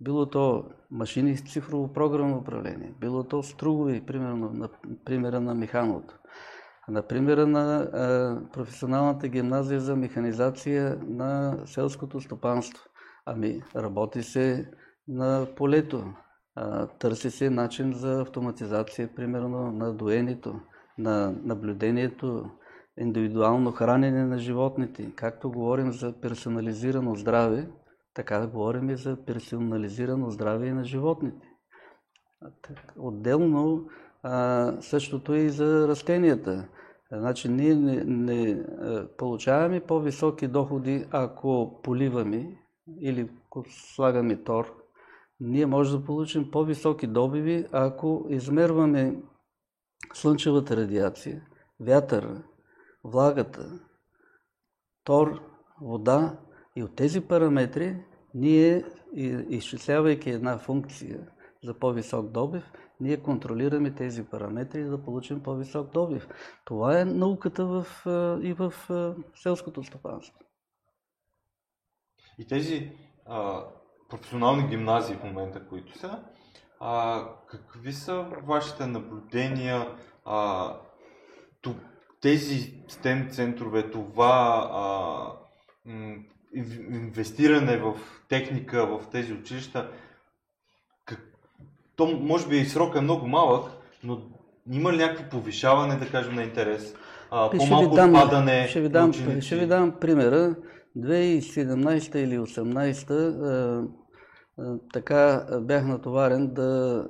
Било 0.00 0.30
то 0.30 0.64
машини 0.90 1.36
с 1.36 1.52
цифрово 1.52 1.92
програмно 1.92 2.36
управление, 2.36 2.94
било 3.00 3.24
то 3.24 3.42
стругови, 3.42 4.06
примерно 4.06 4.50
на 4.50 4.68
примера 5.04 5.40
на 5.40 5.54
механото. 5.54 6.14
Например, 6.88 7.38
на 7.38 7.90
професионалната 8.52 9.28
гимназия 9.28 9.80
за 9.80 9.96
механизация 9.96 10.98
на 11.06 11.58
селското 11.66 12.20
стопанство. 12.20 12.84
Ами, 13.26 13.62
работи 13.76 14.22
се 14.22 14.70
на 15.08 15.46
полето, 15.56 16.04
търси 16.98 17.30
се 17.30 17.50
начин 17.50 17.92
за 17.92 18.20
автоматизация, 18.20 19.14
примерно 19.14 19.72
на 19.72 19.92
доенето, 19.92 20.60
на 20.98 21.34
наблюдението, 21.42 22.50
индивидуално 22.98 23.72
хранене 23.72 24.24
на 24.24 24.38
животните. 24.38 25.12
Както 25.16 25.50
говорим 25.50 25.92
за 25.92 26.20
персонализирано 26.20 27.14
здраве, 27.14 27.68
така 28.14 28.38
да 28.38 28.46
говорим 28.46 28.90
и 28.90 28.96
за 28.96 29.16
персонализирано 29.26 30.30
здраве 30.30 30.66
и 30.66 30.72
на 30.72 30.84
животните. 30.84 31.48
Отделно 32.98 33.88
същото 34.80 35.34
и 35.34 35.48
за 35.48 35.88
растенията. 35.88 36.68
Значи 37.12 37.48
ние 37.48 37.74
не, 37.74 38.04
не 38.04 38.64
получаваме 39.18 39.80
по-високи 39.80 40.48
доходи, 40.48 41.06
ако 41.10 41.80
поливаме 41.82 42.58
или 43.00 43.30
слагаме 43.68 44.36
тор. 44.36 44.74
Ние 45.40 45.66
може 45.66 45.98
да 45.98 46.04
получим 46.04 46.50
по-високи 46.50 47.06
добиви, 47.06 47.66
ако 47.72 48.26
измерваме 48.28 49.22
слънчевата 50.14 50.76
радиация, 50.76 51.46
вятъра, 51.80 52.42
влагата, 53.04 53.80
тор, 55.04 55.40
вода 55.80 56.40
и 56.76 56.82
от 56.82 56.96
тези 56.96 57.20
параметри 57.20 58.04
ние, 58.34 58.84
изчислявайки 59.48 60.30
една 60.30 60.58
функция 60.58 61.28
за 61.64 61.78
по-висок 61.78 62.30
добив, 62.30 62.72
ние 63.00 63.22
контролираме 63.22 63.94
тези 63.94 64.24
параметри 64.24 64.84
да 64.84 65.04
получим 65.04 65.42
по-висок 65.42 65.92
добив. 65.92 66.28
Това 66.64 67.00
е 67.00 67.04
науката 67.04 67.66
в, 67.66 67.86
и 68.42 68.52
в 68.52 68.74
селското 69.34 69.84
стопанство. 69.84 70.38
И 72.38 72.46
тези 72.46 72.92
а, 73.26 73.64
професионални 74.10 74.68
гимназии 74.68 75.16
в 75.16 75.24
момента, 75.24 75.66
които 75.68 75.98
са, 75.98 76.18
а, 76.80 77.22
какви 77.46 77.92
са 77.92 78.26
вашите 78.46 78.86
наблюдения? 78.86 79.88
А, 80.24 80.72
тези 82.20 82.74
STEM 82.88 83.30
центрове, 83.30 83.90
това 83.90 84.70
а, 84.72 85.92
инвестиране 86.90 87.76
в 87.76 87.94
техника 88.28 88.86
в 88.86 89.00
тези 89.10 89.32
училища, 89.32 89.90
то 91.96 92.06
може 92.06 92.48
би 92.48 92.56
и 92.56 92.64
срок 92.64 92.96
е 92.96 93.00
много 93.00 93.26
малък, 93.26 93.70
но 94.04 94.20
има 94.70 94.92
ли 94.92 94.96
някакво 94.96 95.30
повишаване, 95.30 95.96
да 95.96 96.10
кажем, 96.10 96.34
на 96.34 96.42
интерес? 96.42 96.94
А, 97.30 97.50
по-малко 97.50 97.96
ще 97.96 98.02
отпадане 98.04 98.68
ще 98.68 98.80
ви, 98.80 98.88
дам, 98.88 99.12
ще 99.40 99.56
ви 99.56 99.66
дам 99.66 99.92
примера. 100.00 100.54
2017 100.98 102.16
или 102.16 102.38
2018 102.38 103.88
така 104.92 105.46
бях 105.60 105.86
натоварен 105.86 106.54
да, 106.54 107.06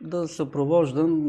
да 0.00 0.28
съпровождам 0.28 1.26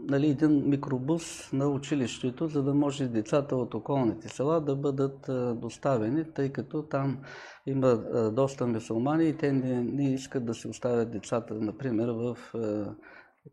нали, 0.00 0.28
един 0.28 0.68
микробус 0.68 1.52
на 1.52 1.68
училището, 1.68 2.48
за 2.48 2.62
да 2.62 2.74
може 2.74 3.08
децата 3.08 3.56
от 3.56 3.74
околните 3.74 4.28
села 4.28 4.60
да 4.60 4.76
бъдат 4.76 5.30
доставени, 5.60 6.24
тъй 6.34 6.52
като 6.52 6.82
там 6.82 7.18
има 7.66 7.96
доста 8.32 8.66
мусулмани 8.66 9.28
и 9.28 9.36
те 9.36 9.52
не, 9.52 9.82
не 9.82 10.14
искат 10.14 10.44
да 10.44 10.54
се 10.54 10.68
оставят 10.68 11.10
децата, 11.10 11.54
например, 11.54 12.08
в, 12.08 12.36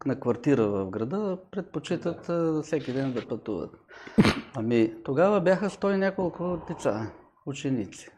на 0.06 0.20
квартира 0.20 0.68
в 0.68 0.90
града, 0.90 1.38
предпочитат 1.52 2.30
всеки 2.64 2.94
ден 2.94 3.14
да 3.14 3.28
пътуват. 3.28 3.72
Ами, 4.56 4.94
тогава 5.04 5.42
бяха 5.42 5.70
100 5.70 5.94
и 5.94 5.98
няколко 5.98 6.62
деца, 6.68 7.12
ученици. 7.46 8.10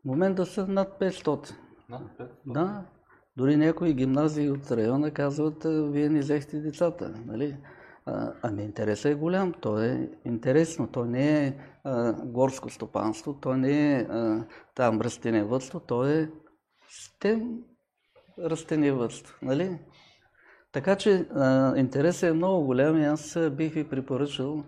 В 0.00 0.04
момента 0.04 0.46
са 0.46 0.66
над 0.66 1.00
500. 1.00 1.54
Над 1.88 2.02
500? 2.18 2.28
Да. 2.46 2.84
Дори 3.36 3.56
някои 3.56 3.94
гимназии 3.94 4.50
от 4.50 4.70
района 4.70 5.10
казват, 5.10 5.62
вие 5.64 6.08
не 6.08 6.18
взехте 6.20 6.60
децата. 6.60 7.14
Нали? 7.26 7.56
А, 8.06 8.32
ами 8.42 8.62
интересът 8.62 9.12
е 9.12 9.14
голям, 9.14 9.52
то 9.60 9.82
е 9.82 10.10
интересно, 10.24 10.88
то 10.88 11.04
не 11.04 11.46
е 11.46 11.56
а, 11.84 12.12
горско 12.12 12.70
стопанство, 12.70 13.34
то 13.40 13.56
не 13.56 13.96
е 13.96 14.00
а, 14.00 14.46
там 14.74 15.00
растениевътство, 15.00 15.80
то 15.80 16.06
е 16.06 16.30
стем 16.88 17.58
растениевътство. 18.38 19.36
Нали? 19.42 19.78
Така 20.72 20.96
че 20.96 21.28
интересът 21.76 22.30
е 22.30 22.32
много 22.32 22.66
голям 22.66 22.98
и 22.98 23.04
аз 23.04 23.38
бих 23.50 23.74
ви 23.74 23.88
препоръчал 23.88 24.64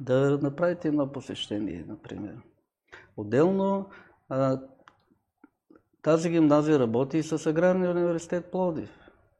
да 0.00 0.38
направите 0.42 0.88
едно 0.88 1.12
посещение, 1.12 1.84
например. 1.88 2.36
Отделно 3.16 3.88
тази 6.02 6.30
гимназия 6.30 6.78
работи 6.78 7.18
и 7.18 7.22
с 7.22 7.46
Аграрния 7.46 7.90
университет 7.90 8.50
Плодив. 8.50 8.90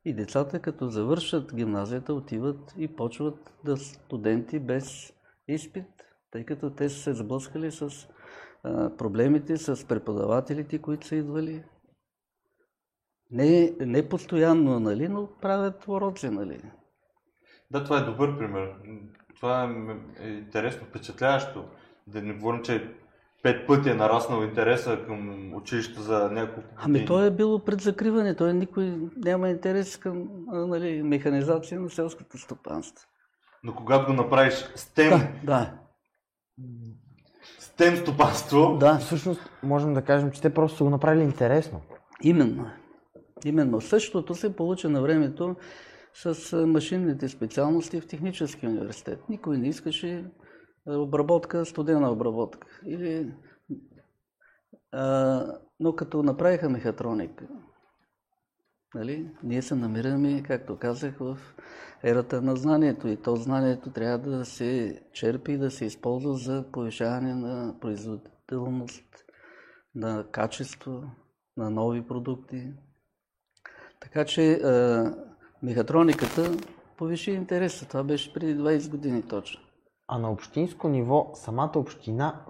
И 0.05 0.15
децата, 0.15 0.61
като 0.61 0.89
завършат 0.89 1.55
гимназията, 1.55 2.15
отиват 2.15 2.75
и 2.79 2.89
почват 2.97 3.53
да 3.65 3.77
студенти 3.77 4.59
без 4.59 5.13
изпит, 5.49 5.87
тъй 6.31 6.45
като 6.45 6.71
те 6.71 6.89
са 6.89 7.03
се 7.03 7.15
сблъскали 7.15 7.71
с 7.71 7.89
проблемите 8.99 9.57
с 9.57 9.89
преподавателите, 9.89 10.79
които 10.79 11.07
са 11.07 11.17
идвали. 11.17 11.65
Не, 13.35 13.73
не 13.81 14.09
постоянно, 14.09 14.81
нали, 14.81 15.09
но 15.09 15.29
правят 15.41 15.85
уроци, 15.89 16.29
нали. 16.29 16.61
Да, 17.71 17.85
това 17.85 17.99
е 17.99 18.05
добър 18.05 18.39
пример. 18.39 18.73
Това 19.37 19.65
е 20.21 20.29
интересно, 20.29 20.87
впечатляващо. 20.87 21.65
Да 22.07 22.23
не 22.23 22.35
говорим, 22.35 22.63
че 22.63 22.91
пет 23.43 23.67
пъти 23.67 23.91
е 23.91 23.95
нараснал 23.95 24.43
интереса 24.43 25.05
към 25.07 25.51
училището 25.55 26.01
за 26.01 26.31
няколко 26.31 26.61
години. 26.61 26.99
Ами 26.99 27.07
то 27.07 27.25
е 27.25 27.31
било 27.31 27.65
пред 27.65 27.81
закриване, 27.81 28.37
той 28.37 28.55
никой 28.55 28.99
няма 29.17 29.49
интерес 29.49 29.97
към 29.97 30.29
нали, 30.47 31.03
механизация 31.03 31.81
на 31.81 31.91
селското 31.91 32.39
стопанство. 32.39 33.09
Но 33.65 33.75
когато 33.75 34.07
го 34.07 34.13
направиш 34.13 34.55
STEM, 34.55 35.11
да, 35.11 35.29
да. 35.45 35.73
STEM 37.61 38.03
стопанство... 38.03 38.77
Да, 38.81 38.99
всъщност 38.99 39.51
можем 39.63 39.95
да 39.95 40.03
кажем, 40.03 40.31
че 40.31 40.43
те 40.43 40.55
просто 40.55 40.77
са 40.77 40.85
го 40.85 40.91
направили 40.91 41.25
интересно. 41.25 41.81
Именно. 42.23 42.71
Именно. 43.45 43.81
Същото 43.81 44.35
се 44.35 44.57
получи 44.57 44.89
на 44.89 45.03
времето 45.03 45.57
с 46.15 46.57
машинните 46.67 47.29
специалности 47.29 48.01
в 48.01 48.07
техническия 48.07 48.71
университет. 48.71 49.29
Никой 49.29 49.59
не 49.59 49.69
искаше 49.69 50.31
обработка, 50.87 51.65
студена 51.65 52.13
обработка. 52.13 52.67
Или, 52.87 53.33
а, 54.93 55.59
но 55.81 55.97
като 55.97 56.23
направиха 56.23 56.71
мехатроника, 56.71 57.49
нали, 58.95 59.31
ние 59.43 59.63
се 59.63 59.75
намираме, 59.75 60.43
както 60.43 60.77
казах, 60.77 61.19
в 61.19 61.39
ерата 62.05 62.43
на 62.43 62.57
знанието 62.57 63.09
и 63.09 63.17
то 63.17 63.37
знанието 63.37 63.91
трябва 63.91 64.19
да 64.19 64.45
се 64.45 65.01
черпи 65.13 65.53
и 65.53 65.59
да 65.59 65.71
се 65.71 65.85
използва 65.85 66.35
за 66.35 66.65
повишаване 66.73 67.35
на 67.35 67.77
производителност, 67.81 69.05
на 69.95 70.25
качество, 70.31 71.03
на 71.57 71.71
нови 71.71 72.07
продукти. 72.07 72.73
Така 74.05 74.25
че 74.25 74.53
а, 74.53 75.15
мехатрониката 75.63 76.51
повиши 76.97 77.31
интереса. 77.31 77.89
Това 77.89 78.03
беше 78.03 78.33
преди 78.33 78.57
20 78.57 78.91
години 78.91 79.23
точно. 79.23 79.61
А 80.09 80.19
на 80.19 80.31
общинско 80.31 80.89
ниво, 80.89 81.31
самата 81.35 81.73
община, 81.77 82.45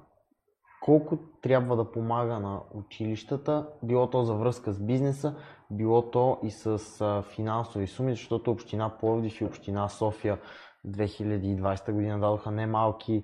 колко 0.83 1.19
трябва 1.43 1.77
да 1.77 1.91
помага 1.91 2.41
на 2.41 2.61
училищата, 2.75 3.69
било 3.83 4.11
то 4.11 4.25
за 4.25 4.35
връзка 4.35 4.73
с 4.73 4.81
бизнеса, 4.81 5.35
било 5.71 6.11
то 6.11 6.39
и 6.43 6.51
с 6.51 6.79
финансови 7.35 7.87
суми, 7.87 8.13
защото 8.13 8.51
община 8.51 8.99
Пловдив 8.99 9.41
и 9.41 9.45
община 9.45 9.89
София 9.89 10.39
2020 10.87 11.93
година 11.93 12.21
дадоха 12.21 12.51
немалки 12.51 13.23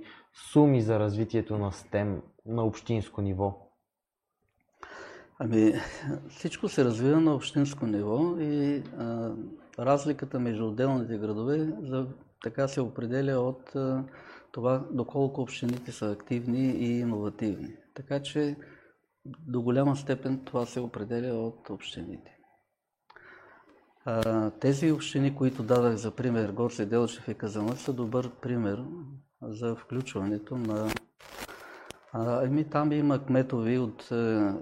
суми 0.53 0.83
за 0.83 0.99
развитието 0.99 1.59
на 1.59 1.71
STEM 1.71 2.21
на 2.47 2.65
общинско 2.65 3.23
ниво. 3.23 3.70
Ами, 5.43 5.75
всичко 6.29 6.69
се 6.69 6.85
развива 6.85 7.21
на 7.21 7.35
общинско 7.35 7.87
ниво 7.87 8.41
и 8.41 8.83
а, 8.99 9.33
разликата 9.79 10.41
между 10.41 10.69
отделните 10.69 11.19
градове 11.19 11.73
за 11.83 12.07
така 12.43 12.69
се 12.69 12.81
определя 12.81 13.41
от 13.41 13.73
това 14.53 14.87
доколко 14.91 15.41
общините 15.41 15.93
са 15.93 16.11
активни 16.11 16.71
и 16.71 16.99
иновативни. 16.99 17.77
Така 17.95 18.23
че 18.23 18.57
до 19.25 19.63
голяма 19.63 19.97
степен 19.97 20.45
това 20.45 20.67
се 20.67 20.81
определя 20.81 21.35
от 21.35 21.71
общините. 21.71 22.37
Тези 24.61 24.93
общини, 24.93 25.37
които 25.37 25.63
дадах 25.63 25.97
за 25.97 26.11
пример, 26.11 26.53
Горце 26.53 26.87
Делчев 26.87 27.29
и 27.29 27.35
Казанлък, 27.35 27.79
са 27.79 27.93
добър 27.93 28.31
пример 28.43 28.85
за 29.43 29.77
включването 29.77 30.57
на 30.57 30.89
А, 32.13 32.45
ами 32.45 32.65
там 32.65 32.93
има 32.93 33.25
кметови 33.25 33.79
от 33.79 34.09
е, 34.13 34.15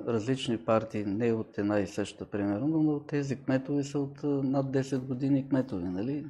различни 0.07 0.59
партии, 0.59 1.05
не 1.07 1.33
от 1.33 1.59
една 1.59 1.81
и 1.81 1.87
съща, 1.87 2.31
примерно, 2.31 2.83
но 2.83 3.01
тези 3.01 3.43
кметови 3.45 3.85
са 3.85 3.99
от 3.99 4.25
е, 4.25 4.27
над 4.27 4.67
10 4.67 4.99
години 4.99 5.49
кметови, 5.49 5.85
нали? 5.85 6.27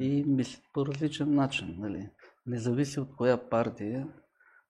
И 0.00 0.24
мислят 0.26 0.62
по 0.72 0.86
различен 0.86 1.34
начин, 1.34 1.76
нали? 1.78 2.08
Не 2.46 2.58
зависи 2.58 3.00
от 3.00 3.16
коя 3.16 3.36
партия 3.36 4.08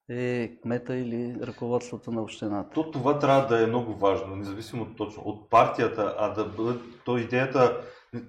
е 0.09 0.57
кмета 0.63 0.97
или 0.97 1.37
ръководството 1.43 2.13
на 2.13 2.23
общината. 2.23 2.71
То 2.75 2.91
това 2.91 3.19
трябва 3.19 3.47
да 3.47 3.65
е 3.65 3.67
много 3.67 3.95
важно, 3.95 4.37
независимо 4.37 4.95
точно 4.97 5.23
от 5.23 5.51
партията, 5.51 6.15
а 6.19 6.29
да 6.29 6.45
бъде, 6.45 6.79
то 7.05 7.19
идеята 7.19 7.81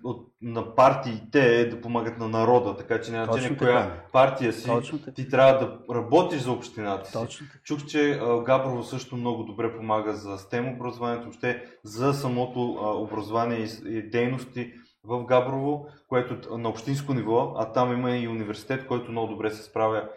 от, 0.04 0.28
на 0.42 0.76
партиите 0.76 1.60
е 1.60 1.70
да 1.70 1.82
помагат 1.82 2.18
на 2.18 2.28
народа, 2.28 2.78
така 2.78 3.02
че 3.02 3.12
няма 3.12 3.26
значение 3.26 3.58
коя 3.58 4.04
партия 4.12 4.54
си, 4.54 4.70
ти 5.16 5.30
трябва 5.30 5.60
да 5.60 5.96
работиш 5.96 6.42
за 6.42 6.52
общината 6.52 7.06
си. 7.06 7.14
Точно 7.14 7.48
Чух, 7.64 7.86
че 7.86 8.12
а, 8.12 8.44
Габрово 8.44 8.84
също 8.84 9.16
много 9.16 9.44
добре 9.44 9.78
помага 9.78 10.14
за 10.14 10.38
STEM 10.38 10.76
образованието, 10.76 11.24
въобще 11.24 11.66
за 11.84 12.14
самото 12.14 12.80
а, 12.82 12.90
образование 12.90 13.60
и, 13.60 13.98
и 13.98 14.10
дейности 14.10 14.74
в 15.04 15.26
Габрово, 15.26 15.88
което 16.08 16.58
на 16.58 16.70
общинско 16.70 17.14
ниво, 17.14 17.54
а 17.58 17.72
там 17.72 17.94
има 17.94 18.12
и 18.12 18.28
университет, 18.28 18.88
който 18.88 19.12
много 19.12 19.28
добре 19.28 19.52
се 19.52 19.64
справя. 19.64 20.10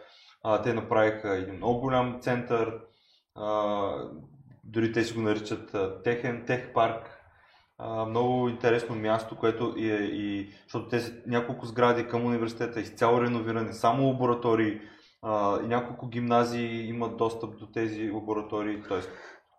А, 0.43 0.63
те 0.63 0.75
направиха 0.75 1.37
един 1.37 1.55
много 1.55 1.81
голям 1.81 2.19
център, 2.21 2.81
а, 3.35 3.93
дори 4.65 4.93
те 4.93 5.05
си 5.05 5.15
го 5.15 5.21
наричат 5.21 5.77
техен, 6.05 6.45
тех 6.47 6.73
парк, 6.73 7.14
много 8.09 8.49
интересно 8.49 8.95
място, 8.95 9.37
което 9.37 9.75
и, 9.77 9.87
и 10.13 10.53
защото 10.63 10.89
те 10.89 11.01
са 11.01 11.13
няколко 11.27 11.67
сгради 11.67 12.09
към 12.09 12.27
университета, 12.27 12.81
изцяло 12.81 13.23
реновирани, 13.23 13.73
само 13.73 14.07
лаборатории 14.07 14.81
а, 15.23 15.63
и 15.65 15.67
няколко 15.67 16.09
гимназии 16.09 16.89
имат 16.89 17.17
достъп 17.17 17.59
до 17.59 17.67
тези 17.67 18.11
лаборатории, 18.11 18.83
т.е. 18.89 18.99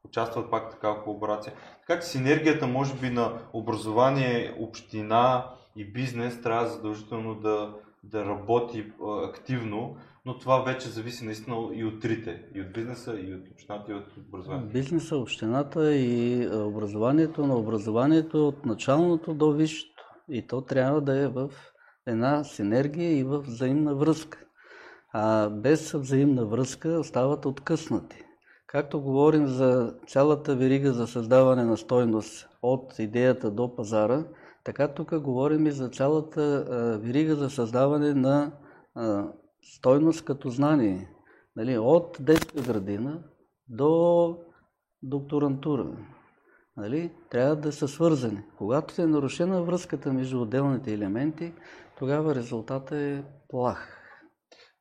участват 0.03 0.51
пак 0.51 0.71
такава 0.71 1.03
колаборация. 1.03 1.53
Така 1.87 2.01
че 2.01 2.07
синергията 2.07 2.67
може 2.67 2.93
би 2.95 3.09
на 3.09 3.33
образование, 3.53 4.55
община 4.59 5.49
и 5.75 5.85
бизнес 5.85 6.41
трябва 6.41 6.67
задължително 6.67 7.35
да, 7.35 7.73
да 8.03 8.25
работи 8.25 8.93
а, 9.03 9.25
активно, 9.25 9.97
но 10.25 10.37
това 10.37 10.63
вече 10.63 10.89
зависи 10.89 11.25
наистина 11.25 11.57
и 11.73 11.85
от 11.85 12.01
трите, 12.01 12.45
и 12.55 12.61
от 12.61 12.73
бизнеса, 12.73 13.19
и 13.19 13.33
от 13.33 13.47
общината, 13.51 13.91
и 13.91 13.95
от 13.95 14.05
образованието. 14.27 14.73
Бизнеса, 14.73 15.17
общината 15.17 15.95
и 15.95 16.47
образованието 16.53 17.47
на 17.47 17.57
образованието 17.57 18.47
от 18.47 18.65
началното 18.65 19.33
до 19.33 19.51
висшето. 19.51 20.03
И 20.29 20.47
то 20.47 20.61
трябва 20.61 21.01
да 21.01 21.17
е 21.17 21.27
в 21.27 21.49
една 22.07 22.43
синергия 22.43 23.17
и 23.17 23.23
в 23.23 23.39
взаимна 23.39 23.95
връзка. 23.95 24.39
А 25.13 25.49
без 25.49 25.93
взаимна 25.93 26.45
връзка 26.45 26.89
остават 26.89 27.45
откъснати. 27.45 28.23
Както 28.67 29.01
говорим 29.01 29.47
за 29.47 29.93
цялата 30.07 30.55
верига 30.55 30.93
за 30.93 31.07
създаване 31.07 31.63
на 31.63 31.77
стойност 31.77 32.49
от 32.61 32.99
идеята 32.99 33.51
до 33.51 33.75
пазара, 33.75 34.25
така 34.63 34.87
тук 34.87 35.19
говорим 35.19 35.67
и 35.67 35.71
за 35.71 35.89
цялата 35.89 36.65
верига 37.01 37.35
за 37.35 37.49
създаване 37.49 38.13
на 38.13 38.51
стойност 39.65 40.25
като 40.25 40.49
знание. 40.49 41.09
Нали, 41.55 41.77
от 41.77 42.17
детска 42.19 42.61
градина 42.61 43.23
до 43.67 44.37
докторантура. 45.03 45.87
Нали, 46.77 47.11
трябва 47.29 47.55
да 47.55 47.71
са 47.71 47.87
свързани. 47.87 48.41
Когато 48.57 49.01
е 49.01 49.05
нарушена 49.05 49.63
връзката 49.63 50.13
между 50.13 50.41
отделните 50.41 50.93
елементи, 50.93 51.53
тогава 51.99 52.35
резултатът 52.35 52.91
е 52.91 53.23
плах. 53.49 54.01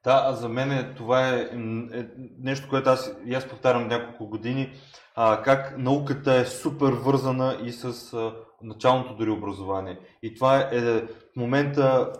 Да, 0.05 0.23
а 0.27 0.33
за 0.33 0.49
мен 0.49 0.95
това 0.97 1.29
е, 1.29 1.41
е 1.41 2.07
нещо, 2.39 2.69
което 2.71 2.91
аз, 2.91 3.17
аз 3.35 3.49
повтарям 3.49 3.89
няколко 3.89 4.29
години, 4.29 4.73
а, 5.15 5.43
как 5.43 5.79
науката 5.79 6.35
е 6.35 6.45
супер 6.45 6.93
вързана 6.93 7.59
и 7.65 7.73
с 7.73 8.13
а, 8.15 8.35
началното 8.63 9.17
дори 9.17 9.31
образование. 9.31 9.99
И 10.23 10.35
това 10.35 10.59
е, 10.59 10.77
е 10.77 10.81
в 10.81 11.09
момента 11.37 12.13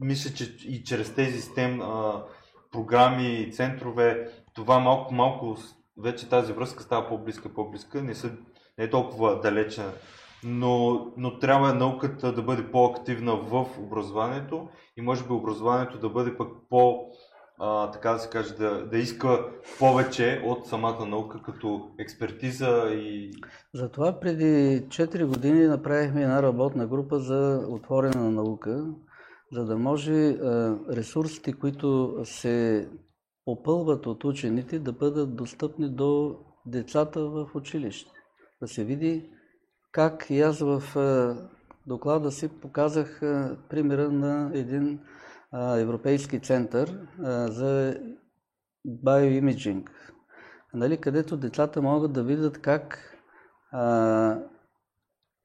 мисля, 0.00 0.34
че 0.34 0.44
и 0.68 0.84
чрез 0.84 1.14
тези 1.14 1.40
STEM 1.40 1.82
а, 1.82 2.24
програми 2.72 3.40
и 3.40 3.52
центрове, 3.52 4.28
това 4.54 4.78
малко 4.78 5.14
малко 5.14 5.56
вече 6.02 6.28
тази 6.28 6.52
връзка 6.52 6.82
става 6.82 7.08
по-близка, 7.08 7.48
по-близка, 7.54 8.02
не, 8.02 8.14
са, 8.14 8.30
не 8.78 8.84
е 8.84 8.90
толкова 8.90 9.40
далечна, 9.40 9.84
но, 10.44 11.06
но 11.16 11.38
трябва 11.38 11.74
науката 11.74 12.32
да 12.32 12.42
бъде 12.42 12.70
по-активна 12.70 13.36
в 13.36 13.66
образованието 13.78 14.68
и 14.96 15.02
може 15.02 15.24
би 15.24 15.32
образованието 15.32 15.98
да 15.98 16.08
бъде 16.08 16.36
пък 16.36 16.48
по, 16.70 17.06
а, 17.58 17.90
така 17.90 18.12
да 18.12 18.18
се 18.18 18.30
каже, 18.30 18.54
да, 18.54 18.86
да 18.86 18.98
иска 18.98 19.44
повече 19.78 20.42
от 20.44 20.66
самата 20.66 21.06
наука 21.06 21.42
като 21.42 21.90
експертиза 21.98 22.90
и... 22.92 23.30
Затова 23.74 24.20
преди 24.20 24.82
4 24.88 25.24
години 25.24 25.66
направихме 25.66 26.22
една 26.22 26.42
работна 26.42 26.86
група 26.86 27.18
за 27.18 27.66
отворена 27.68 28.30
наука, 28.30 28.84
за 29.52 29.64
да 29.64 29.78
може 29.78 30.38
ресурсите, 30.90 31.52
които 31.52 32.16
се 32.24 32.88
попълват 33.44 34.06
от 34.06 34.24
учените, 34.24 34.78
да 34.78 34.92
бъдат 34.92 35.36
достъпни 35.36 35.88
до 35.88 36.38
децата 36.66 37.20
в 37.20 37.50
училище. 37.54 38.10
Да 38.62 38.68
се 38.68 38.84
види 38.84 39.30
как 39.92 40.26
и 40.30 40.40
аз 40.40 40.60
в 40.60 40.82
доклада 41.86 42.30
си 42.30 42.48
показах 42.48 43.20
примера 43.68 44.10
на 44.10 44.50
един 44.54 44.98
европейски 45.76 46.40
център 46.40 47.06
за 47.48 47.96
биоимиджинг, 48.84 50.12
нали, 50.74 50.96
където 50.96 51.36
децата 51.36 51.82
могат 51.82 52.12
да 52.12 52.22
видят 52.22 52.58
как 52.58 52.98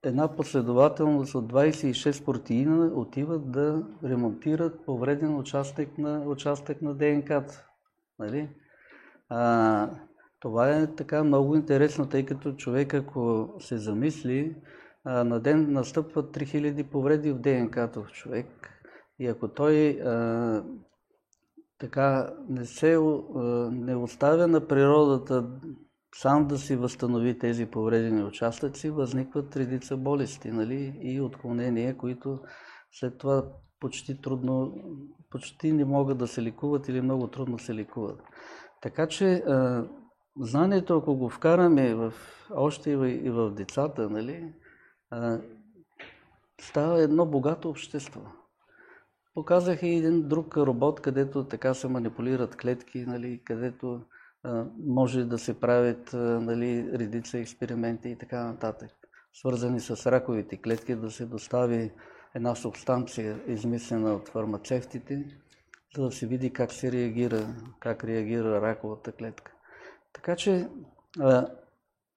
една 0.05 0.35
последователност 0.35 1.35
от 1.35 1.53
26 1.53 2.25
протеина 2.25 2.85
отиват 2.85 3.51
да 3.51 3.83
ремонтират 4.03 4.85
повреден 4.85 5.37
участък 5.37 5.97
на, 5.97 6.23
участък 6.27 6.81
на 6.81 6.95
ДНК-та. 6.95 7.53
Нали? 8.19 8.49
А, 9.29 9.89
това 10.39 10.69
е 10.69 10.95
така 10.95 11.23
много 11.23 11.55
интересно, 11.55 12.09
тъй 12.09 12.25
като 12.25 12.53
човек, 12.53 12.93
ако 12.93 13.53
се 13.59 13.77
замисли, 13.77 14.55
а, 15.03 15.23
на 15.23 15.39
ден 15.39 15.73
настъпват 15.73 16.37
3000 16.37 16.89
повреди 16.89 17.31
в 17.31 17.39
ДНК-то 17.39 18.03
в 18.03 18.11
човек. 18.11 18.47
И 19.19 19.27
ако 19.27 19.47
той 19.47 19.89
а, 19.89 20.63
така 21.77 22.33
не 22.49 22.65
се 22.65 22.95
а, 22.95 22.99
не 23.71 23.95
оставя 23.95 24.47
на 24.47 24.67
природата 24.67 25.49
сам 26.17 26.47
да 26.47 26.57
си 26.57 26.75
възстанови 26.75 27.39
тези 27.39 27.65
повредени 27.65 28.23
участъци, 28.23 28.89
възникват 28.89 29.57
редица 29.57 29.97
болести 29.97 30.51
нали? 30.51 30.99
и 31.01 31.21
отклонения, 31.21 31.97
които 31.97 32.39
след 32.91 33.17
това 33.17 33.43
почти 33.79 34.21
трудно, 34.21 34.73
почти 35.29 35.71
не 35.71 35.85
могат 35.85 36.17
да 36.17 36.27
се 36.27 36.41
ликуват 36.41 36.87
или 36.87 37.01
много 37.01 37.27
трудно 37.27 37.59
се 37.59 37.73
ликуват. 37.73 38.21
Така 38.81 39.07
че 39.07 39.43
знанието, 40.39 40.97
ако 40.97 41.15
го 41.15 41.29
вкараме 41.29 41.95
в, 41.95 42.13
още 42.55 42.91
и 42.91 43.29
в, 43.29 43.51
децата, 43.51 44.09
нали, 44.09 44.53
става 46.61 47.01
едно 47.01 47.25
богато 47.25 47.69
общество. 47.69 48.21
Показах 49.33 49.83
и 49.83 49.87
един 49.87 50.27
друг 50.27 50.57
робот, 50.57 50.99
където 50.99 51.47
така 51.47 51.73
се 51.73 51.87
манипулират 51.87 52.55
клетки, 52.55 53.05
нали, 53.05 53.41
където 53.45 54.01
може 54.85 55.25
да 55.25 55.37
се 55.37 55.59
правят 55.59 56.13
нали, 56.13 56.89
редица 56.93 57.37
експерименти 57.37 58.09
и 58.09 58.15
така 58.15 58.43
нататък, 58.43 58.91
свързани 59.33 59.79
с 59.79 60.11
раковите 60.11 60.57
клетки, 60.57 60.95
да 60.95 61.11
се 61.11 61.25
достави 61.25 61.91
една 62.35 62.55
субстанция, 62.55 63.39
измислена 63.47 64.13
от 64.13 64.29
фармацевтите, 64.29 65.25
за 65.95 66.03
да 66.03 66.11
се 66.11 66.27
види 66.27 66.53
как 66.53 66.71
се 66.71 66.91
реагира, 66.91 67.47
как 67.79 68.03
реагира 68.03 68.61
раковата 68.61 69.11
клетка. 69.11 69.51
Така 70.13 70.35
че 70.35 70.69
а, 71.19 71.47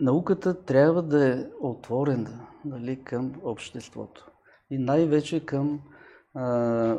науката 0.00 0.64
трябва 0.64 1.02
да 1.02 1.28
е 1.28 1.44
отворена 1.60 2.46
нали, 2.64 3.04
към 3.04 3.32
обществото. 3.42 4.30
И 4.70 4.78
най-вече 4.78 5.46
към 5.46 5.80
а, 6.34 6.98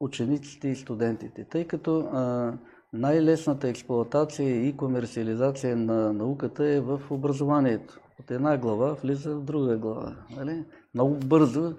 учениците 0.00 0.68
и 0.68 0.76
студентите, 0.76 1.44
тъй 1.44 1.66
като 1.66 2.00
а, 2.00 2.52
най-лесната 2.92 3.68
експлоатация 3.68 4.66
и 4.66 4.76
комерциализация 4.76 5.76
на 5.76 6.12
науката 6.12 6.66
е 6.66 6.80
в 6.80 7.00
образованието. 7.10 8.00
От 8.20 8.30
една 8.30 8.58
глава 8.58 8.92
влиза 8.92 9.34
в 9.34 9.44
друга 9.44 9.76
глава. 9.76 10.16
Нали? 10.36 10.64
Много 10.94 11.14
бързо. 11.14 11.74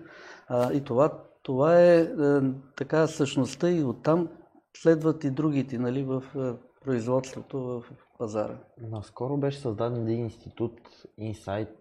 А, 0.48 0.74
и 0.74 0.84
това, 0.84 1.24
това 1.44 1.82
е, 1.82 2.00
е 2.00 2.08
така 2.76 3.08
същността 3.08 3.70
и 3.70 3.84
оттам 3.84 4.30
следват 4.78 5.24
и 5.24 5.32
другите 5.32 5.78
нали, 5.78 6.04
в 6.04 6.24
е, 6.36 6.68
производството, 6.84 7.60
в 7.60 7.84
пазара. 8.18 8.58
Наскоро 8.78 9.38
беше 9.38 9.60
създаден 9.60 10.02
един 10.02 10.20
институт 10.20 10.80
Insight, 11.20 11.76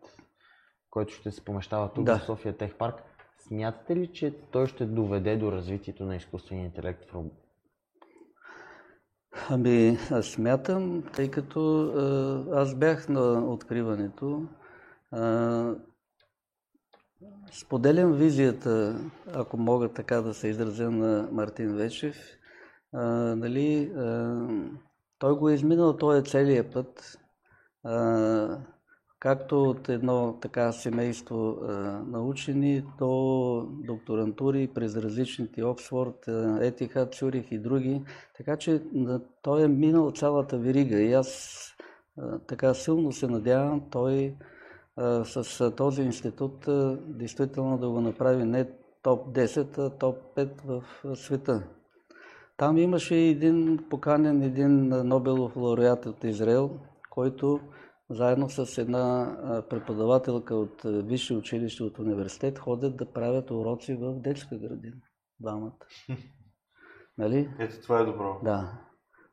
който 0.91 1.13
ще 1.15 1.31
се 1.31 1.45
помещава 1.45 1.93
тук 1.93 2.05
да. 2.05 2.19
в 2.19 2.25
София 2.25 2.57
Тех 2.57 2.75
Парк. 2.75 3.03
Смятате 3.39 3.97
ли, 3.97 4.13
че 4.13 4.35
той 4.51 4.67
ще 4.67 4.87
доведе 4.87 5.37
до 5.37 5.53
развитието 5.53 6.05
на 6.05 6.17
изкуствения 6.17 6.65
интелект 6.65 7.11
в 7.11 7.25
Ами, 9.49 9.99
аз 10.11 10.27
смятам, 10.27 11.03
тъй 11.15 11.31
като 11.31 11.93
аз 12.53 12.75
бях 12.75 13.09
на 13.09 13.53
откриването, 13.53 14.47
споделям 17.53 18.13
визията, 18.13 19.01
ако 19.35 19.57
мога 19.57 19.89
така 19.89 20.21
да 20.21 20.35
се 20.35 20.49
изразя 20.49 20.91
на 20.91 21.29
Мартин 21.33 21.77
Вечев. 21.77 22.17
нали, 22.93 23.93
той 25.19 25.37
го 25.37 25.49
е 25.49 25.55
изминал, 25.55 25.97
той 25.97 26.19
е 26.19 26.23
целият 26.23 26.73
път 26.73 27.19
както 29.21 29.63
от 29.63 29.89
едно 29.89 30.39
така 30.41 30.73
семейство 30.73 31.59
а, 31.63 31.73
на 32.07 32.23
учени 32.23 32.85
до 32.99 33.67
докторантури 33.71 34.69
през 34.75 34.97
различните 34.97 35.65
Оксфорд, 35.65 36.29
Етихат, 36.61 37.15
Цюрих 37.15 37.53
и 37.53 37.59
други. 37.59 38.03
Така 38.37 38.57
че 38.57 38.83
той 39.43 39.65
е 39.65 39.69
минал 39.69 40.11
цялата 40.11 40.59
верига 40.59 41.01
и 41.01 41.13
аз 41.13 41.61
а, 42.19 42.39
така 42.39 42.75
силно 42.75 43.13
се 43.13 43.27
надявам 43.27 43.83
той 43.91 44.35
а, 44.97 45.25
с 45.25 45.71
този 45.77 46.03
институт 46.03 46.69
действително 47.09 47.79
да 47.79 47.91
го 47.91 48.01
направи 48.01 48.45
не 48.45 48.69
топ 49.03 49.29
10, 49.29 49.79
а 49.79 49.91
топ 49.91 50.17
5 50.37 50.51
в 50.65 50.83
света. 51.17 51.63
Там 52.57 52.79
имаше 52.79 53.17
един 53.17 53.79
поканен, 53.91 54.43
един 54.43 54.89
Нобелов 54.89 55.57
лауреат 55.57 56.07
от 56.07 56.25
Израел, 56.25 56.71
който 57.11 57.61
заедно 58.11 58.49
с 58.49 58.79
една 58.79 59.37
преподавателка 59.71 60.55
от 60.55 60.83
висше 60.85 61.35
училище, 61.35 61.83
от 61.83 61.99
университет, 61.99 62.59
ходят 62.59 62.97
да 62.97 63.13
правят 63.13 63.51
уроци 63.51 63.95
в 63.95 64.15
детска 64.15 64.57
градина. 64.59 64.97
Двамата. 65.41 65.87
Нали? 67.19 67.51
Ето 67.59 67.83
това 67.83 68.01
е 68.01 68.05
добро. 68.05 68.41
Да. 68.45 68.79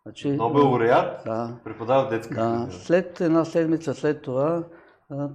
Значи, 0.05 0.31
Нобел 0.31 0.63
лауреат 0.63 1.21
да, 1.25 1.59
преподава 1.63 2.05
в 2.05 2.09
детска 2.09 2.35
да. 2.35 2.41
градина. 2.41 2.71
След 2.71 3.21
една 3.21 3.45
седмица 3.45 3.93
след 3.93 4.21
това, 4.21 4.63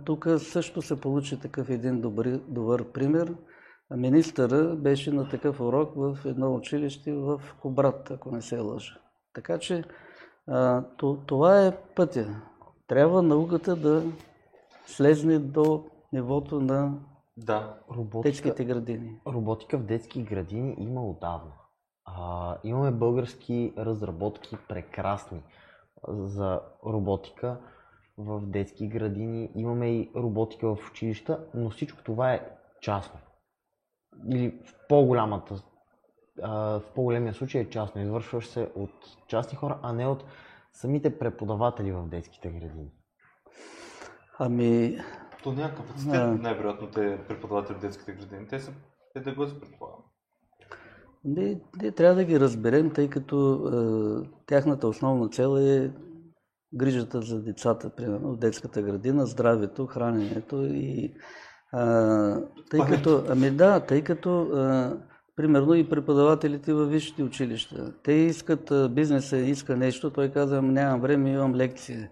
тук 0.05 0.29
също 0.39 0.83
се 0.83 1.01
получи 1.01 1.41
такъв 1.41 1.71
един 1.71 2.01
добър, 2.01 2.41
добър 2.49 2.93
пример. 2.93 3.35
Министъра 3.97 4.77
беше 4.77 5.13
на 5.13 5.29
такъв 5.29 5.61
урок 5.61 5.93
в 5.97 6.19
едно 6.25 6.55
училище 6.55 7.13
в 7.13 7.43
Кобрат, 7.63 8.11
ако 8.11 8.31
не 8.31 8.43
се 8.43 8.59
лъжа. 8.59 8.95
Така 9.35 9.59
че 9.59 9.85
това 11.27 11.67
е 11.67 11.77
пътя 11.97 12.43
трябва 12.87 13.23
науката 13.23 13.77
да 13.77 14.05
слезне 14.87 15.39
до 15.39 15.85
нивото 16.13 16.61
на 16.61 16.99
да. 17.37 17.79
Роботика, 17.91 18.29
детските 18.31 18.65
градини. 18.65 19.21
Роботика 19.27 19.79
в 19.79 19.83
детски 19.83 20.23
градини 20.23 20.75
има 20.79 21.07
отдавна. 21.07 21.53
А, 22.05 22.57
имаме 22.65 22.91
български 22.91 23.73
разработки 23.79 24.57
прекрасни 24.69 25.43
за 26.09 26.61
роботика 26.87 27.61
в 28.19 28.41
детски 28.41 28.89
градини. 28.89 29.51
Имаме 29.55 29.91
и 29.91 30.11
роботика 30.17 30.75
в 30.75 30.91
училища, 30.91 31.47
но 31.55 31.71
всичко 31.71 32.03
това 32.05 32.33
е 32.33 32.49
частно. 32.81 33.21
Или 34.29 34.61
в 34.65 34.75
по-голямата 34.89 35.63
в 36.43 36.83
по-големия 36.95 37.35
случай 37.35 37.61
е 37.61 37.71
частно. 37.71 38.03
Извършваш 38.03 38.47
се 38.47 38.71
от 38.75 38.93
частни 39.29 39.59
хора, 39.59 39.79
а 39.83 39.93
не 39.93 40.07
от 40.07 40.25
самите 40.73 41.19
преподаватели 41.19 41.93
в 41.93 42.09
детските 42.09 42.49
градини? 42.49 42.91
Ами... 44.39 44.99
То 45.43 45.53
няма 45.53 45.75
капацитет, 45.75 46.15
а... 46.15 46.27
най-вероятно, 46.27 46.91
те 46.91 47.25
преподаватели 47.29 47.77
в 47.77 47.81
детските 47.81 48.13
градини. 48.13 48.49
Те 48.49 48.61
са 48.61 48.73
педагози, 49.15 49.61
предполагам. 49.61 49.99
Не, 51.25 51.61
не 51.83 51.93
трябва 51.93 52.15
да 52.15 52.25
ги 52.25 52.41
разберем, 52.41 52.91
тъй 52.91 53.11
като 53.11 53.69
е, 54.25 54.29
тяхната 54.47 54.89
основна 54.89 55.29
цел 55.29 55.57
е 55.59 55.93
грижата 56.75 57.23
за 57.23 57.43
децата, 57.43 57.91
примерно 57.91 58.33
в 58.33 58.39
детската 58.39 58.83
градина, 58.83 59.27
здравето, 59.27 59.87
храненето 59.87 60.65
и 60.65 61.05
е, 61.05 61.15
тъй 62.71 62.81
като, 62.89 63.25
ами 63.29 63.51
да, 63.51 63.81
тъй 63.81 64.05
като 64.05 64.59
е, 64.59 64.93
Примерно 65.43 65.75
и 65.75 65.89
преподавателите 65.89 66.73
във 66.73 66.91
висшите 66.91 67.23
училища. 67.23 67.93
Те 68.03 68.13
искат, 68.13 68.73
бизнеса 68.95 69.37
иска 69.37 69.77
нещо, 69.77 70.11
той 70.11 70.31
казва, 70.31 70.63
нямам 70.63 71.01
време, 71.01 71.31
имам 71.31 71.55
лекция. 71.55 72.11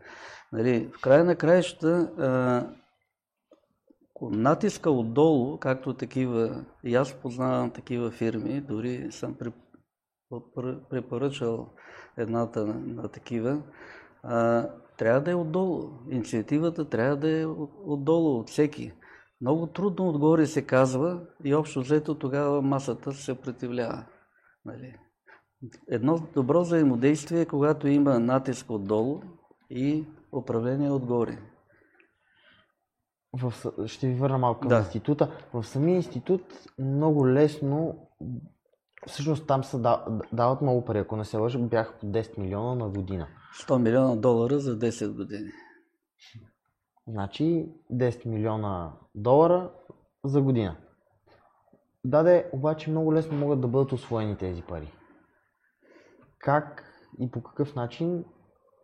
Нали, 0.53 0.91
в 0.99 1.01
края 1.01 1.25
на 1.25 1.37
краища, 1.37 2.11
натиска 4.23 4.91
отдолу, 4.91 5.59
както 5.59 5.95
такива, 5.95 6.65
и 6.85 6.95
аз 6.95 7.15
познавам 7.15 7.71
такива 7.71 8.11
фирми, 8.11 8.61
дори 8.61 9.13
съм 9.13 9.37
препоръчал 10.91 11.69
едната 12.17 12.67
на, 12.67 12.75
на 12.75 13.09
такива, 13.09 13.63
а, 14.23 14.69
трябва 14.97 15.21
да 15.21 15.31
е 15.31 15.35
отдолу. 15.35 15.91
Инициативата 16.11 16.85
трябва 16.85 17.17
да 17.17 17.41
е 17.41 17.47
отдолу, 17.85 18.39
от 18.39 18.49
всеки. 18.49 18.93
Много 19.41 19.67
трудно 19.67 20.09
отгоре 20.09 20.47
се 20.47 20.67
казва 20.67 21.21
и 21.45 21.55
общо 21.55 21.81
взето 21.81 22.19
тогава 22.19 22.63
масата 22.63 23.13
се 23.13 23.23
съпротивлява. 23.23 24.05
Нали? 24.65 24.97
Едно 25.89 26.19
добро 26.35 26.61
взаимодействие, 26.61 27.47
когато 27.47 27.89
има 27.89 28.21
натиск 28.21 28.71
отдолу 28.71 29.21
и 29.71 30.07
управление 30.33 30.91
отгоре. 30.91 31.39
В, 33.33 33.55
ще 33.87 34.09
ви 34.09 34.15
върна 34.15 34.39
малко 34.39 34.61
към 34.61 34.69
да. 34.69 34.79
института. 34.79 35.47
В 35.55 35.65
самия 35.65 35.97
институт 35.97 36.43
много 36.79 37.29
лесно, 37.29 38.07
всъщност 39.07 39.47
там 39.47 39.65
се 39.65 39.79
дават 40.33 40.63
много 40.63 40.85
пари, 40.85 40.99
ако 40.99 41.17
не 41.17 41.25
се 41.25 41.37
лъжа, 41.37 41.59
бях 41.59 41.99
по 42.01 42.07
10 42.07 42.39
милиона 42.39 42.75
на 42.75 42.89
година. 42.89 43.29
100 43.69 43.79
милиона 43.79 44.17
долара 44.17 44.59
за 44.59 44.79
10 44.79 45.17
години. 45.17 45.51
Значи 47.09 47.73
10 47.93 48.27
милиона 48.27 48.93
долара 49.15 49.71
за 50.25 50.43
година. 50.43 50.77
Даде, 52.05 52.51
обаче 52.53 52.91
много 52.91 53.15
лесно 53.15 53.39
могат 53.39 53.61
да 53.61 53.69
бъдат 53.69 53.93
освоени 53.93 54.37
тези 54.37 54.63
пари. 54.63 54.93
Как 56.39 56.85
и 57.21 57.31
по 57.31 57.43
какъв 57.43 57.75
начин 57.75 58.25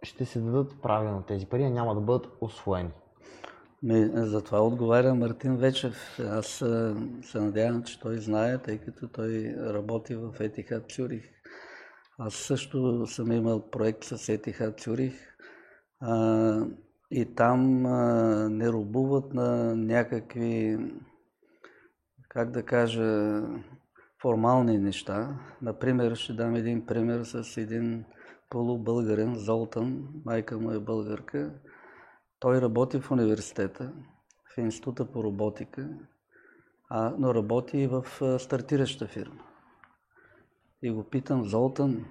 ще 0.02 0.24
се 0.24 0.40
дадат 0.40 0.82
правилно 0.82 1.22
тези 1.22 1.46
пари, 1.46 1.62
а 1.62 1.70
няма 1.70 1.94
да 1.94 2.00
бъдат 2.00 2.28
освоени? 2.40 2.92
Ми, 3.82 4.10
затова 4.14 4.60
отговаря 4.60 5.14
Мартин 5.14 5.56
Вечев. 5.56 6.20
Аз 6.20 6.46
се 7.22 7.40
надявам, 7.40 7.82
че 7.82 8.00
той 8.00 8.18
знае, 8.18 8.58
тъй 8.58 8.78
като 8.78 9.08
той 9.08 9.56
работи 9.58 10.14
в 10.14 10.34
Етихат 10.40 10.90
Цюрих. 10.90 11.24
Аз 12.18 12.34
също 12.34 13.06
съм 13.06 13.32
имал 13.32 13.70
проект 13.70 14.04
с 14.04 14.28
Етихат 14.28 14.80
Цюрих 14.80 15.36
и 17.10 17.34
там 17.34 17.86
а, 17.86 18.48
не 18.48 18.68
рубуват 18.68 19.34
на 19.34 19.76
някакви, 19.76 20.78
как 22.28 22.50
да 22.50 22.62
кажа, 22.62 23.42
формални 24.22 24.78
неща. 24.78 25.38
Например, 25.62 26.14
ще 26.14 26.32
дам 26.32 26.54
един 26.54 26.86
пример 26.86 27.24
с 27.24 27.56
един 27.56 28.04
полубългарен, 28.50 29.34
Золтан, 29.34 30.08
майка 30.24 30.58
му 30.58 30.70
е 30.70 30.80
българка. 30.80 31.54
Той 32.38 32.60
работи 32.60 33.00
в 33.00 33.10
университета, 33.10 33.92
в 34.54 34.58
Института 34.58 35.12
по 35.12 35.24
роботика, 35.24 35.88
а, 36.88 37.14
но 37.18 37.34
работи 37.34 37.78
и 37.78 37.86
в 37.86 38.04
стартираща 38.38 39.06
фирма. 39.06 39.42
И 40.82 40.90
го 40.90 41.04
питам, 41.04 41.44
Золтан, 41.44 42.04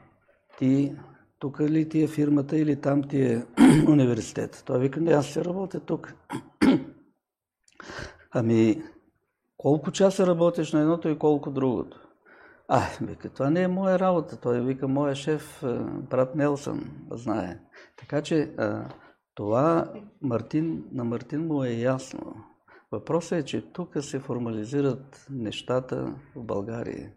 ти 0.58 0.96
тук 1.40 1.60
ли 1.60 1.90
ти 1.90 2.04
е 2.04 2.08
фирмата 2.08 2.58
или 2.58 2.82
там 2.82 3.04
ти 3.04 3.22
е 3.22 3.46
университет? 3.88 4.64
Той 4.66 4.80
вика, 4.80 5.02
не, 5.02 5.12
аз 5.12 5.26
ще 5.26 5.46
работя 5.46 5.80
тук. 5.80 6.14
ами, 8.32 8.84
колко 9.58 9.92
часа 9.92 10.28
работиш 10.28 10.74
на 10.74 10.82
едното 10.82 11.10
и 11.10 11.20
колко 11.20 11.52
другото? 11.52 12.02
А, 12.68 12.82
вика, 13.02 13.30
това 13.30 13.50
не 13.50 13.62
е 13.62 13.68
моя 13.68 14.00
работа. 14.00 14.38
Той 14.38 14.62
вика, 14.62 14.88
моя 14.88 15.16
шеф, 15.16 15.64
брат 16.10 16.36
Нелсън, 16.36 16.92
знае. 17.12 17.60
Така 17.98 18.22
че 18.22 18.52
това 19.36 19.94
Мартин, 20.22 20.84
на 20.92 21.04
Мартин 21.04 21.48
му 21.48 21.64
е 21.64 21.70
ясно. 21.70 22.36
Въпросът 22.92 23.40
е, 23.40 23.46
че 23.46 23.72
тук 23.74 24.04
се 24.04 24.20
формализират 24.20 25.28
нещата 25.30 26.16
в 26.36 26.44
България. 26.44 27.12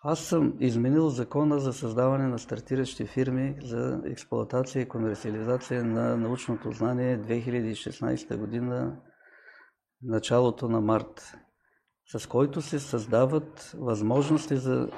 Аз 0.00 0.18
съм 0.18 0.54
изменил 0.60 1.08
закона 1.08 1.60
за 1.60 1.72
създаване 1.72 2.28
на 2.28 2.38
стартиращи 2.38 3.06
фирми 3.06 3.56
за 3.62 4.00
експлоатация 4.04 4.82
и 4.82 4.88
комерциализация 4.88 5.84
на 5.84 6.16
научното 6.16 6.72
знание 6.72 7.18
2016 7.18 8.36
година, 8.36 9.00
началото 10.02 10.68
на 10.68 10.80
март, 10.80 11.34
с 12.16 12.28
който 12.28 12.62
се 12.62 12.78
създават 12.78 13.74
възможности 13.78 14.56
за 14.56 14.90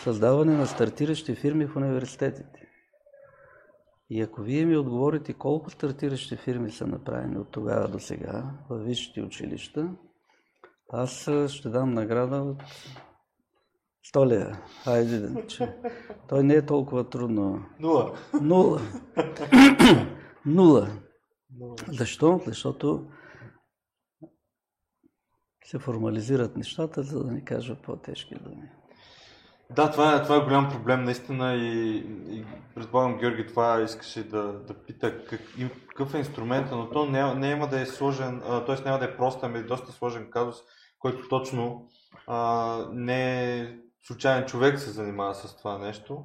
създаване 0.00 0.56
на 0.56 0.66
стартиращи 0.66 1.34
фирми 1.34 1.66
в 1.66 1.76
университетите. 1.76 2.68
И 4.10 4.22
ако 4.22 4.42
вие 4.42 4.64
ми 4.64 4.76
отговорите 4.76 5.32
колко 5.32 5.70
стартиращи 5.70 6.36
фирми 6.36 6.70
са 6.70 6.86
направени 6.86 7.38
от 7.38 7.50
тогава 7.50 7.88
до 7.88 7.98
сега 7.98 8.50
в 8.70 8.78
висшите 8.78 9.22
училища, 9.22 9.90
аз 10.92 11.30
ще 11.48 11.68
дам 11.68 11.94
награда 11.94 12.36
от 12.36 12.62
Столия. 14.04 14.62
Хайде, 14.84 15.46
че 15.46 15.76
той 16.28 16.42
не 16.42 16.54
е 16.54 16.66
толкова 16.66 17.10
трудно. 17.10 17.66
Нула. 17.80 18.12
Нула. 18.40 18.80
Нула. 20.46 21.76
Защо? 21.88 22.40
Защото 22.46 23.06
се 25.64 25.78
формализират 25.78 26.56
нещата, 26.56 27.02
за 27.02 27.24
да 27.24 27.32
не 27.32 27.44
кажа 27.44 27.76
по-тежки 27.82 28.34
думи. 28.34 28.70
Да, 29.70 29.90
това 29.90 30.14
е, 30.14 30.22
това 30.22 30.36
е 30.36 30.40
голям 30.40 30.68
проблем 30.70 31.04
наистина 31.04 31.54
и, 31.54 31.96
и 32.28 32.44
предполагам 32.74 33.18
Георги 33.18 33.46
това 33.46 33.82
искаше 33.82 34.28
да, 34.28 34.52
да 34.52 34.74
пита 34.74 35.24
как, 35.24 35.40
и 35.58 35.68
какъв 35.88 36.14
е 36.14 36.18
инструмента, 36.18 36.76
но 36.76 36.90
то 36.90 37.04
има 37.50 37.68
да 37.68 37.80
е 37.80 37.86
сложен, 37.86 38.40
т.е. 38.66 38.84
няма 38.84 38.98
да 38.98 39.04
е 39.04 39.16
прост, 39.16 39.40
ами 39.42 39.62
доста 39.62 39.92
сложен 39.92 40.30
казус, 40.30 40.56
който 40.98 41.28
точно 41.28 41.88
а, 42.26 42.76
не 42.92 43.54
е 43.58 43.78
случайен 44.08 44.46
човек 44.46 44.78
се 44.78 44.90
занимава 44.90 45.34
с 45.34 45.56
това 45.56 45.78
нещо. 45.78 46.24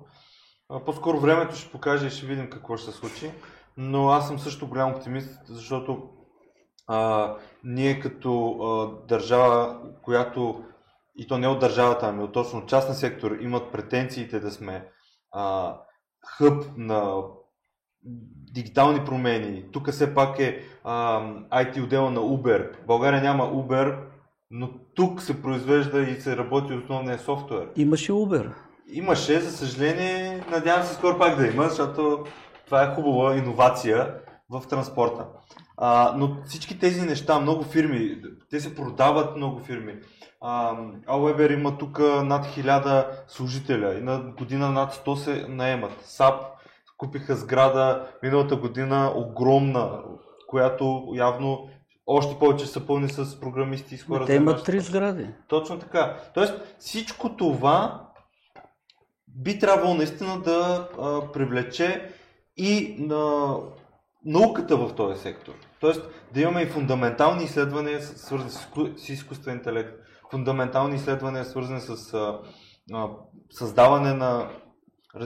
По-скоро 0.85 1.19
времето 1.19 1.55
ще 1.55 1.71
покаже 1.71 2.07
и 2.07 2.09
ще 2.09 2.25
видим 2.25 2.49
какво 2.49 2.77
ще 2.77 2.91
се 2.91 2.97
случи, 2.97 3.31
но 3.77 4.09
аз 4.09 4.27
съм 4.27 4.39
също 4.39 4.67
голям 4.67 4.91
оптимист, 4.91 5.39
защото 5.45 6.09
а, 6.87 7.33
ние 7.63 7.99
като 7.99 8.49
а, 8.49 9.07
държава, 9.07 9.81
която 10.01 10.63
и 11.15 11.27
то 11.27 11.37
не 11.37 11.47
от 11.47 11.59
държавата, 11.59 12.07
ами 12.07 12.23
от 12.23 12.33
точно 12.33 12.65
частния 12.65 12.95
сектор, 12.95 13.31
имат 13.31 13.71
претенциите 13.71 14.39
да 14.39 14.51
сме 14.51 14.89
а, 15.31 15.75
хъб 16.37 16.65
на 16.77 17.21
дигитални 18.51 19.05
промени. 19.05 19.71
Тук 19.71 19.91
все 19.91 20.15
пак 20.15 20.39
е 20.39 20.63
а, 20.83 21.21
IT 21.63 21.83
отдела 21.83 22.11
на 22.11 22.19
Uber. 22.19 22.83
В 22.83 22.85
България 22.85 23.21
няма 23.21 23.43
Uber, 23.43 24.12
но 24.55 24.69
тук 24.95 25.21
се 25.21 25.41
произвежда 25.41 26.01
и 26.01 26.21
се 26.21 26.37
работи 26.37 26.73
основния 26.73 27.19
софтуер. 27.19 27.69
Имаше 27.75 28.11
Uber. 28.11 28.51
Имаше, 28.87 29.39
за 29.39 29.51
съжаление, 29.51 30.43
надявам 30.51 30.83
се 30.83 30.93
скоро 30.93 31.17
пак 31.17 31.37
да 31.37 31.47
има, 31.47 31.69
защото 31.69 32.23
това 32.65 32.83
е 32.83 32.95
хубава 32.95 33.35
иновация 33.35 34.15
в 34.49 34.63
транспорта. 34.69 35.25
А, 35.77 36.13
но 36.17 36.37
всички 36.45 36.79
тези 36.79 37.01
неща, 37.01 37.39
много 37.39 37.63
фирми, 37.63 38.17
те 38.49 38.59
се 38.59 38.75
продават 38.75 39.35
много 39.35 39.59
фирми. 39.59 39.95
Aweber 41.07 41.53
има 41.53 41.77
тук 41.77 41.99
над 41.99 42.45
1000 42.45 43.05
служителя 43.27 43.97
и 43.97 44.01
на 44.01 44.19
година 44.19 44.71
над 44.71 44.93
100 44.93 45.15
се 45.15 45.45
наемат. 45.49 46.01
САП 46.01 46.41
купиха 46.97 47.35
сграда 47.35 48.07
миналата 48.23 48.55
година 48.55 49.13
огромна, 49.15 49.99
която 50.47 51.03
явно 51.13 51.69
още 52.05 52.39
повече 52.39 52.65
са 52.65 52.87
пълни 52.87 53.09
с 53.09 53.39
програмисти 53.39 53.95
и 53.95 53.97
с 53.97 54.03
хора. 54.03 54.25
Те 54.25 54.35
имат 54.35 54.63
три 54.63 54.79
сгради. 54.79 55.27
Точно 55.47 55.79
така. 55.79 56.17
Тоест 56.33 56.75
всичко 56.79 57.35
това 57.37 58.09
би 59.27 59.59
трябвало 59.59 59.93
наистина 59.93 60.41
да 60.41 60.89
а, 60.99 61.31
привлече 61.31 62.09
и 62.57 62.95
на 62.99 63.55
науката 64.25 64.77
в 64.77 64.95
този 64.95 65.21
сектор. 65.21 65.53
Тоест 65.79 66.09
да 66.33 66.41
имаме 66.41 66.61
и 66.61 66.65
фундаментални 66.65 67.43
изследвания, 67.43 68.01
свързани 68.01 68.51
с 68.97 69.09
изкуствен 69.09 69.55
интелект, 69.55 69.93
фундаментални 70.31 70.95
изследвания, 70.95 71.45
свързани 71.45 71.81
с 71.81 72.13
а, 72.13 72.39
а, 72.93 73.09
създаване 73.51 74.13
на 74.13 74.49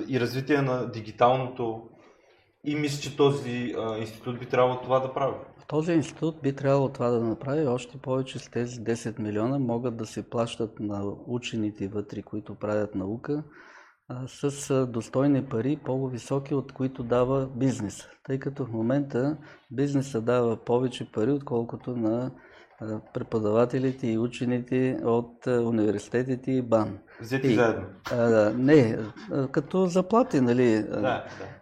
и 0.07 0.19
развитие 0.19 0.61
на 0.61 0.91
дигиталното. 0.91 1.89
И 2.63 2.75
мисля, 2.75 3.01
че 3.01 3.17
този 3.17 3.75
а, 3.77 3.97
институт 3.97 4.39
би 4.39 4.45
трябвало 4.45 4.81
това 4.81 4.99
да 4.99 5.13
прави. 5.13 5.35
Този 5.67 5.93
институт 5.93 6.41
би 6.43 6.55
трябвало 6.55 6.89
това 6.89 7.09
да 7.09 7.19
направи. 7.21 7.67
Още 7.67 7.97
повече 7.97 8.39
с 8.39 8.51
тези 8.51 8.79
10 8.79 9.19
милиона 9.19 9.59
могат 9.59 9.97
да 9.97 10.05
се 10.05 10.29
плащат 10.29 10.79
на 10.79 11.13
учените 11.27 11.87
вътре, 11.87 12.21
които 12.21 12.55
правят 12.55 12.95
наука, 12.95 13.43
с 14.27 14.85
достойни 14.85 15.45
пари, 15.45 15.79
по-високи 15.85 16.55
от 16.55 16.71
които 16.71 17.03
дава 17.03 17.49
бизнес. 17.55 18.07
Тъй 18.23 18.39
като 18.39 18.65
в 18.65 18.71
момента 18.71 19.37
бизнеса 19.71 20.21
дава 20.21 20.57
повече 20.57 21.11
пари, 21.11 21.31
отколкото 21.31 21.95
на 21.95 22.31
преподавателите 23.13 24.07
и 24.07 24.17
учените 24.17 24.99
от 25.03 25.47
университетите 25.47 26.51
и 26.51 26.61
БАН. 26.61 26.97
Взети 27.21 27.47
и, 27.47 27.55
заедно. 27.55 27.85
А, 28.11 28.53
не, 28.57 28.97
като 29.51 29.85
заплати, 29.85 30.41
нали? 30.41 30.83
Да, 30.83 31.01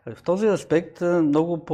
да. 0.06 0.16
В 0.16 0.24
този 0.24 0.48
аспект 0.48 1.02
много 1.02 1.66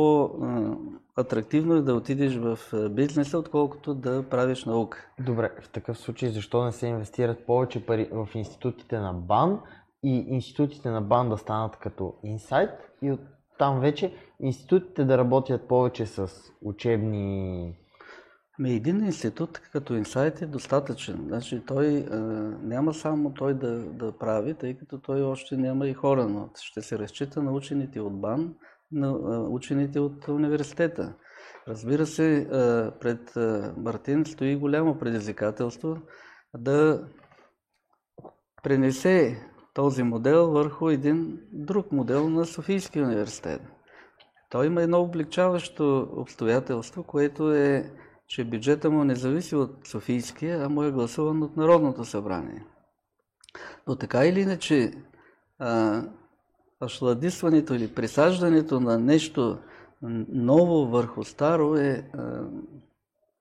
по-атрактивно 1.21 1.75
е 1.75 1.81
да 1.81 1.95
отидеш 1.95 2.35
в 2.35 2.59
бизнеса, 2.89 3.37
отколкото 3.37 3.93
да 3.93 4.23
правиш 4.29 4.65
наука. 4.65 5.07
Добре, 5.19 5.51
в 5.63 5.69
такъв 5.69 5.97
случай 5.97 6.29
защо 6.29 6.65
не 6.65 6.71
се 6.71 6.87
инвестират 6.87 7.45
повече 7.45 7.85
пари 7.85 8.09
в 8.11 8.27
институтите 8.35 8.99
на 8.99 9.13
БАН 9.13 9.59
и 10.03 10.15
институтите 10.15 10.89
на 10.89 11.01
БАН 11.01 11.29
да 11.29 11.37
станат 11.37 11.75
като 11.75 12.13
инсайт 12.23 12.69
и 13.01 13.11
от 13.11 13.19
там 13.57 13.79
вече 13.79 14.13
институтите 14.39 15.03
да 15.03 15.17
работят 15.17 15.67
повече 15.67 16.05
с 16.05 16.29
учебни 16.61 17.75
Ами 18.59 18.73
един 18.73 19.05
институт 19.05 19.61
като 19.71 19.93
инсайт 19.93 20.41
е 20.41 20.45
достатъчен. 20.45 21.23
Значи 21.27 21.61
той 21.67 21.97
а, 22.11 22.17
няма 22.63 22.93
само 22.93 23.33
той 23.33 23.53
да, 23.53 23.71
да 23.71 24.11
прави, 24.11 24.53
тъй 24.53 24.73
като 24.73 24.97
той 24.97 25.21
още 25.21 25.57
няма 25.57 25.87
и 25.87 25.93
хора, 25.93 26.27
но 26.27 26.49
ще 26.61 26.81
се 26.81 26.99
разчита 26.99 27.43
на 27.43 27.51
учените 27.51 27.99
от 27.99 28.21
БАН, 28.21 28.53
на 28.91 29.11
учените 29.49 29.99
от 29.99 30.27
университета. 30.27 31.13
Разбира 31.67 32.05
се, 32.05 32.47
пред 32.99 33.35
Мартин 33.77 34.25
стои 34.25 34.55
голямо 34.55 34.99
предизвикателство 34.99 35.97
да 36.57 37.07
пренесе 38.63 39.47
този 39.73 40.03
модел 40.03 40.51
върху 40.51 40.89
един 40.89 41.39
друг 41.51 41.91
модел 41.91 42.29
на 42.29 42.45
Софийския 42.45 43.05
университет. 43.05 43.61
Той 44.49 44.65
има 44.65 44.81
едно 44.81 45.01
облегчаващо 45.01 46.09
обстоятелство, 46.17 47.03
което 47.03 47.51
е 47.53 47.91
че 48.27 48.45
бюджета 48.45 48.89
му 48.89 49.03
не 49.03 49.15
зависи 49.15 49.55
от 49.55 49.87
Софийския, 49.87 50.65
а 50.65 50.69
му 50.69 50.83
е 50.83 50.91
гласуван 50.91 51.43
от 51.43 51.57
Народното 51.57 52.05
събрание. 52.05 52.65
Но 53.87 53.95
така 53.95 54.25
или 54.25 54.41
иначе, 54.41 54.93
ашладисването 56.81 57.73
или 57.73 57.93
присаждането 57.95 58.79
на 58.79 58.99
нещо 58.99 59.57
ново 60.29 60.87
върху 60.87 61.23
старо 61.23 61.75
е 61.75 62.09
а, 62.13 62.43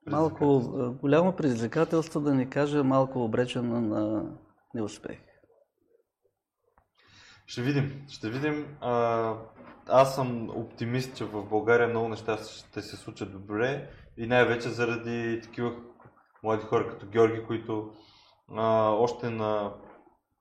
малко 0.06 0.60
голямо 1.02 1.32
предизвикателство, 1.32 2.20
да 2.20 2.34
не 2.34 2.50
кажа 2.50 2.84
малко 2.84 3.24
обречено 3.24 3.80
на 3.80 4.24
неуспех. 4.74 5.18
Ще 7.46 7.62
видим. 7.62 8.04
Ще 8.08 8.30
видим. 8.30 8.76
А, 8.80 9.34
аз 9.88 10.14
съм 10.14 10.50
оптимист, 10.50 11.16
че 11.16 11.24
в 11.24 11.44
България 11.44 11.88
много 11.88 12.08
неща 12.08 12.36
ще 12.36 12.82
се 12.82 12.96
случат 12.96 13.32
добре 13.32 13.90
и 14.16 14.26
най-вече 14.26 14.68
заради 14.68 15.40
такива 15.42 15.72
млади 16.42 16.62
хора 16.62 16.88
като 16.88 17.06
Георги, 17.06 17.44
които 17.46 17.92
а, 18.56 18.88
още 18.90 19.30
на 19.30 19.72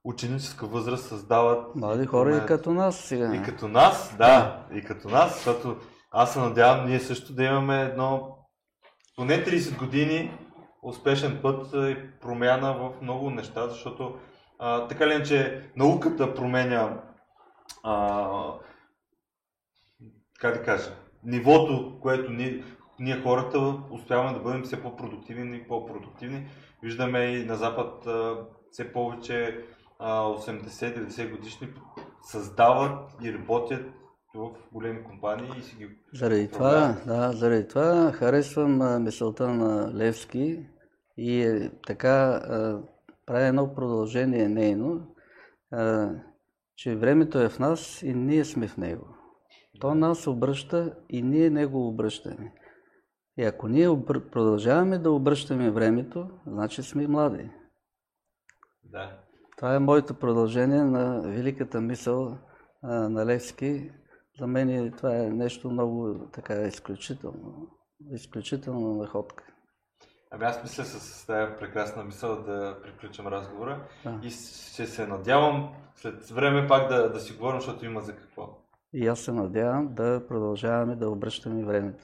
ученическа 0.04 0.68
възраст 0.68 1.08
създават. 1.08 1.76
Млади 1.76 2.06
хора 2.06 2.38
и 2.38 2.48
като 2.48 2.72
нас 2.72 2.96
сега. 3.00 3.36
И 3.36 3.44
като 3.44 3.68
нас, 3.68 4.16
да, 4.18 4.66
и 4.74 4.82
като 4.82 5.10
нас, 5.10 5.36
защото 5.36 5.78
аз 6.12 6.34
се 6.34 6.40
надявам 6.40 6.88
ние 6.88 7.00
също 7.00 7.34
да 7.34 7.44
имаме 7.44 7.82
едно 7.82 8.38
поне 9.16 9.46
30 9.46 9.80
години 9.80 10.32
успешен 10.84 11.40
път 11.42 11.74
и 11.74 11.98
промяна 12.22 12.74
в 12.74 13.02
много 13.02 13.30
неща, 13.30 13.68
защото 13.68 14.16
а, 14.60 14.88
така 14.88 15.08
ли 15.08 15.26
че 15.26 15.70
науката 15.76 16.34
променя 16.34 17.02
а, 17.84 18.54
как 20.40 20.54
да 20.58 20.64
кажа, 20.64 20.92
нивото, 21.24 22.00
което 22.02 22.32
ние, 22.32 22.64
ние 23.00 23.22
хората 23.22 23.78
успяваме 23.92 24.34
да 24.34 24.40
бъдем 24.40 24.64
все 24.64 24.82
по-продуктивни 24.82 25.58
и 25.58 25.68
по-продуктивни. 25.68 26.48
Виждаме 26.84 27.20
и 27.20 27.46
на 27.46 27.56
Запад 27.56 28.08
все 28.72 28.94
повече 28.94 29.66
80-90 30.00 31.32
годишни 31.32 31.68
създават 32.24 33.12
и 33.24 33.34
работят 33.34 33.86
в 34.36 34.52
големи 34.74 35.04
компании 35.04 35.50
и 35.58 35.62
си 35.62 35.76
ги 35.76 35.90
Заради 36.14 36.52
това, 36.52 36.96
да, 37.06 37.32
заради 37.32 37.68
това 37.68 38.12
харесвам 38.12 39.04
мисълта 39.04 39.47
на 39.47 39.93
Левски 39.95 40.66
и 41.18 41.41
е, 41.41 41.72
така 41.88 42.41
прави 43.26 43.47
едно 43.47 43.76
продължение 43.76 44.50
нейно, 44.50 45.16
че 46.76 46.95
времето 46.95 47.39
е 47.39 47.50
в 47.50 47.60
нас 47.60 48.02
и 48.02 48.14
ние 48.14 48.45
сме 48.45 48.68
в 48.68 48.78
него. 48.78 49.08
То 49.80 49.95
нас 49.95 50.28
обръща 50.28 50.95
и 51.10 51.22
ние 51.22 51.50
него 51.50 51.88
обръщаме. 51.88 52.54
И 53.38 53.43
ако 53.43 53.68
ние 53.68 53.89
продължаваме 54.06 54.97
да 54.97 55.12
обръщаме 55.12 55.72
времето, 55.72 56.30
значи 56.47 56.84
сме 56.84 57.08
млади. 57.08 57.50
Да. 58.84 59.28
Това 59.60 59.76
е 59.76 59.80
моето 59.80 60.14
продължение 60.14 60.84
на 60.84 61.22
великата 61.22 61.82
мисъл 61.82 62.38
а, 62.84 63.10
на 63.10 63.26
Левски. 63.26 63.91
За 64.39 64.47
мен 64.47 64.93
това 64.97 65.18
е 65.18 65.30
нещо 65.30 65.70
много 65.70 66.16
така 66.34 66.62
изключително. 66.62 67.68
Изключителна 68.12 68.95
находка. 68.95 69.43
Ами 70.32 70.45
аз 70.45 70.64
мисля 70.64 70.86
с 70.86 71.26
тази 71.26 71.55
прекрасна 71.60 72.03
мисъл 72.03 72.43
да 72.43 72.78
приключим 72.84 73.28
разговора 73.28 73.88
Да. 74.03 74.20
и 74.24 74.30
ще 74.30 74.88
се 74.88 75.07
надявам 75.07 75.74
след 75.95 76.30
време 76.30 76.68
пак 76.68 76.89
да, 76.89 77.12
да 77.12 77.20
си 77.20 77.34
говорим, 77.34 77.62
защото 77.62 77.86
има 77.86 78.01
за 78.01 78.16
какво. 78.16 78.57
И 78.93 79.07
аз 79.07 79.20
се 79.20 79.32
надявам 79.32 79.93
да 79.93 80.28
продължаваме 80.28 80.95
да 80.95 81.10
обръщаме 81.10 81.66
времето. 81.66 82.03